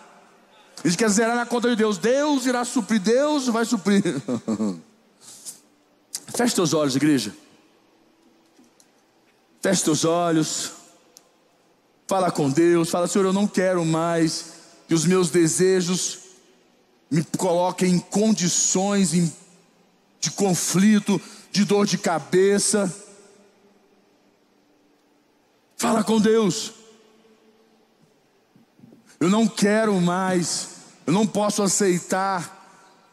A 0.83 0.87
gente 0.87 0.97
quer 0.97 1.09
zerar 1.09 1.35
na 1.35 1.45
conta 1.45 1.69
de 1.69 1.75
Deus. 1.75 1.97
Deus 1.97 2.45
irá 2.45 2.63
suprir, 2.65 2.99
Deus 2.99 3.47
vai 3.47 3.65
suprir. 3.65 4.03
Feche 6.35 6.55
teus 6.55 6.73
olhos, 6.73 6.95
igreja. 6.95 7.33
Feche 9.61 9.83
teus 9.83 10.05
olhos. 10.05 10.71
Fala 12.07 12.29
com 12.29 12.49
Deus. 12.49 12.89
Fala, 12.89 13.07
Senhor, 13.07 13.25
eu 13.25 13.33
não 13.33 13.47
quero 13.47 13.83
mais 13.85 14.53
que 14.87 14.93
os 14.93 15.05
meus 15.05 15.29
desejos 15.29 16.19
me 17.09 17.23
coloquem 17.37 17.93
em 17.93 17.99
condições 17.99 19.31
de 20.19 20.31
conflito, 20.31 21.19
de 21.51 21.63
dor 21.63 21.85
de 21.85 21.97
cabeça. 21.97 22.93
Fala 25.77 26.03
com 26.03 26.19
Deus. 26.19 26.73
Eu 29.19 29.29
não 29.29 29.47
quero 29.47 29.99
mais, 30.01 30.69
eu 31.05 31.13
não 31.13 31.25
posso 31.25 31.63
aceitar. 31.63 32.53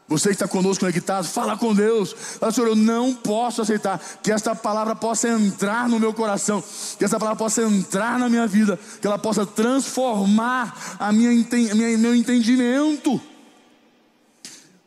Você 0.07 0.29
que 0.29 0.35
está 0.35 0.47
conosco 0.47 0.81
conectado, 0.81 1.25
fala 1.25 1.57
com 1.57 1.73
Deus. 1.73 2.13
Fala, 2.13 2.51
Senhor, 2.51 2.67
eu 2.67 2.75
não 2.75 3.15
posso 3.15 3.61
aceitar 3.61 3.99
que 4.21 4.31
esta 4.31 4.53
palavra 4.53 4.95
possa 4.95 5.29
entrar 5.29 5.87
no 5.87 5.99
meu 5.99 6.13
coração, 6.13 6.63
que 6.97 7.05
essa 7.05 7.17
palavra 7.17 7.37
possa 7.37 7.63
entrar 7.63 8.19
na 8.19 8.29
minha 8.29 8.45
vida, 8.45 8.77
que 9.01 9.07
ela 9.07 9.17
possa 9.17 9.45
transformar 9.45 10.97
a 10.99 11.11
minha, 11.11 11.31
minha 11.73 11.97
meu 11.97 12.13
entendimento. 12.13 13.19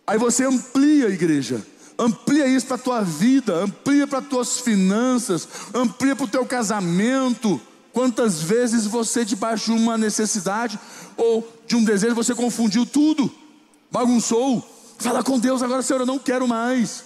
Aí 0.07 0.19
você 0.19 0.45
amplia 0.45 1.07
a 1.07 1.11
igreja, 1.11 1.67
amplia 1.99 2.47
isso 2.47 2.67
para 2.67 2.77
a 2.77 2.81
tua 2.81 3.03
vida, 3.03 3.65
amplia 3.65 4.07
para 4.07 4.19
as 4.19 4.27
tuas 4.27 4.61
finanças, 4.61 5.49
amplia 5.75 6.15
para 6.15 6.25
o 6.25 6.29
teu 6.29 6.45
casamento. 6.45 7.61
Quantas 7.93 8.43
vezes 8.43 8.87
você, 8.87 9.25
debaixo 9.25 9.73
de 9.73 9.79
uma 9.79 9.97
necessidade 9.97 10.79
ou 11.17 11.47
de 11.67 11.75
um 11.77 11.83
desejo, 11.85 12.15
você 12.15 12.35
confundiu 12.35 12.85
tudo, 12.85 13.33
bagunçou. 13.91 14.65
Fala 14.99 15.25
com 15.25 15.39
Deus 15.39 15.63
agora, 15.63 15.83
Senhor, 15.83 16.01
eu 16.01 16.07
não 16.07 16.19
quero 16.19 16.47
mais. 16.47 17.05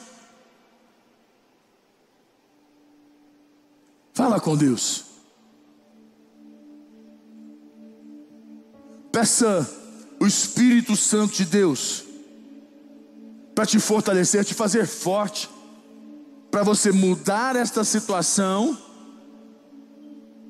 Fala 4.13 4.41
com 4.41 4.57
Deus. 4.57 5.05
Peça 9.13 9.69
o 10.21 10.27
Espírito 10.27 10.97
Santo 10.97 11.35
de 11.35 11.45
Deus 11.45 12.10
para 13.55 13.67
te 13.67 13.79
fortalecer, 13.79 14.45
te 14.45 14.55
fazer 14.55 14.87
forte, 14.87 15.51
para 16.51 16.63
você 16.63 16.91
mudar 16.93 17.57
esta 17.57 17.85
situação 17.85 18.77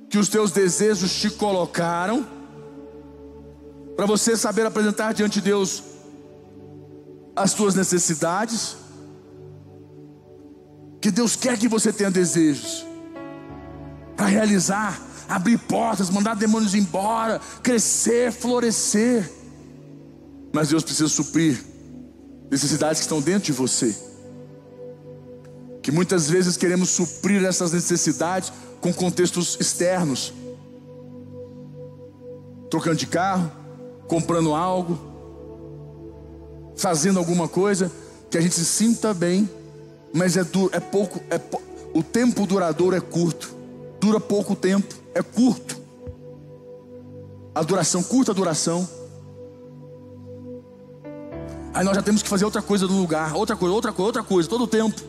que 0.09 0.19
os 0.19 0.29
teus 0.29 0.51
desejos 0.51 1.13
te 1.13 1.31
colocaram, 1.31 2.27
para 3.97 4.07
você 4.07 4.37
saber 4.37 4.67
apresentar 4.67 5.13
diante 5.13 5.35
de 5.35 5.43
Deus 5.43 5.83
as 7.37 7.55
tuas 7.55 7.75
necessidades, 7.75 8.77
que 11.01 11.11
Deus 11.11 11.37
quer 11.37 11.59
que 11.59 11.69
você 11.69 11.93
tenha 11.93 12.11
desejos 12.11 12.85
para 14.17 14.27
realizar, 14.27 15.01
abrir 15.29 15.59
portas, 15.59 16.11
mandar 16.11 16.35
demônios 16.35 16.75
embora, 16.75 17.41
crescer, 17.63 18.33
florescer. 18.33 19.31
Mas 20.53 20.69
Deus 20.69 20.83
precisa 20.83 21.09
suprir 21.09 21.70
necessidades 22.51 22.99
que 22.99 23.05
estão 23.05 23.21
dentro 23.21 23.45
de 23.45 23.53
você. 23.53 23.95
Que 25.83 25.93
muitas 25.93 26.29
vezes 26.29 26.57
queremos 26.57 26.91
suprir 26.91 27.45
essas 27.45 27.73
necessidades 27.73 28.53
com 28.81 28.93
contextos 28.93 29.57
externos. 29.61 30.33
Trocando 32.69 32.97
de 32.97 33.07
carro, 33.07 33.51
comprando 34.07 34.55
algo, 34.55 34.99
fazendo 36.77 37.19
alguma 37.19 37.47
coisa, 37.49 37.91
que 38.31 38.39
a 38.39 38.41
gente 38.41 38.55
se 38.55 38.65
sinta 38.65 39.13
bem, 39.13 39.49
mas 40.13 40.37
é, 40.37 40.45
duro, 40.45 40.71
é 40.75 40.81
pouco, 40.81 41.21
é, 41.31 41.41
o 41.95 42.03
tempo 42.03 42.47
duradouro 42.47 42.97
é 42.97 43.01
curto, 43.01 43.55
dura 44.01 44.21
pouco 44.21 44.55
tempo, 44.55 44.95
é 45.15 45.23
curto. 45.23 45.81
A 47.55 47.63
duração, 47.63 48.03
curta 48.03 48.31
a 48.31 48.35
duração. 48.35 48.89
Aí 51.73 51.85
nós 51.85 51.95
já 51.95 52.03
temos 52.03 52.23
que 52.23 52.29
fazer 52.29 52.45
outra 52.45 52.61
coisa 52.61 52.87
no 52.87 52.99
lugar, 53.01 53.35
outra 53.35 53.57
coisa, 53.57 53.75
outra 53.75 53.93
coisa, 53.93 54.07
outra 54.07 54.23
coisa, 54.23 54.49
todo 54.49 54.65
o 54.65 54.67
tempo. 54.67 55.01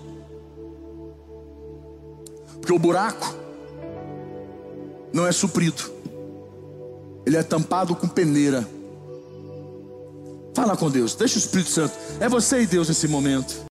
Porque 2.60 2.74
o 2.74 2.80
buraco 2.80 3.36
não 5.12 5.26
é 5.26 5.32
suprido, 5.32 5.92
ele 7.26 7.38
é 7.38 7.44
tampado 7.44 7.96
com 7.96 8.08
peneira. 8.08 8.68
Fala 10.54 10.76
com 10.76 10.90
Deus, 10.90 11.16
deixa 11.16 11.36
o 11.36 11.40
Espírito 11.40 11.70
Santo. 11.70 11.94
É 12.20 12.30
você 12.30 12.62
e 12.62 12.68
Deus 12.68 12.88
nesse 12.90 13.08
momento. 13.08 13.66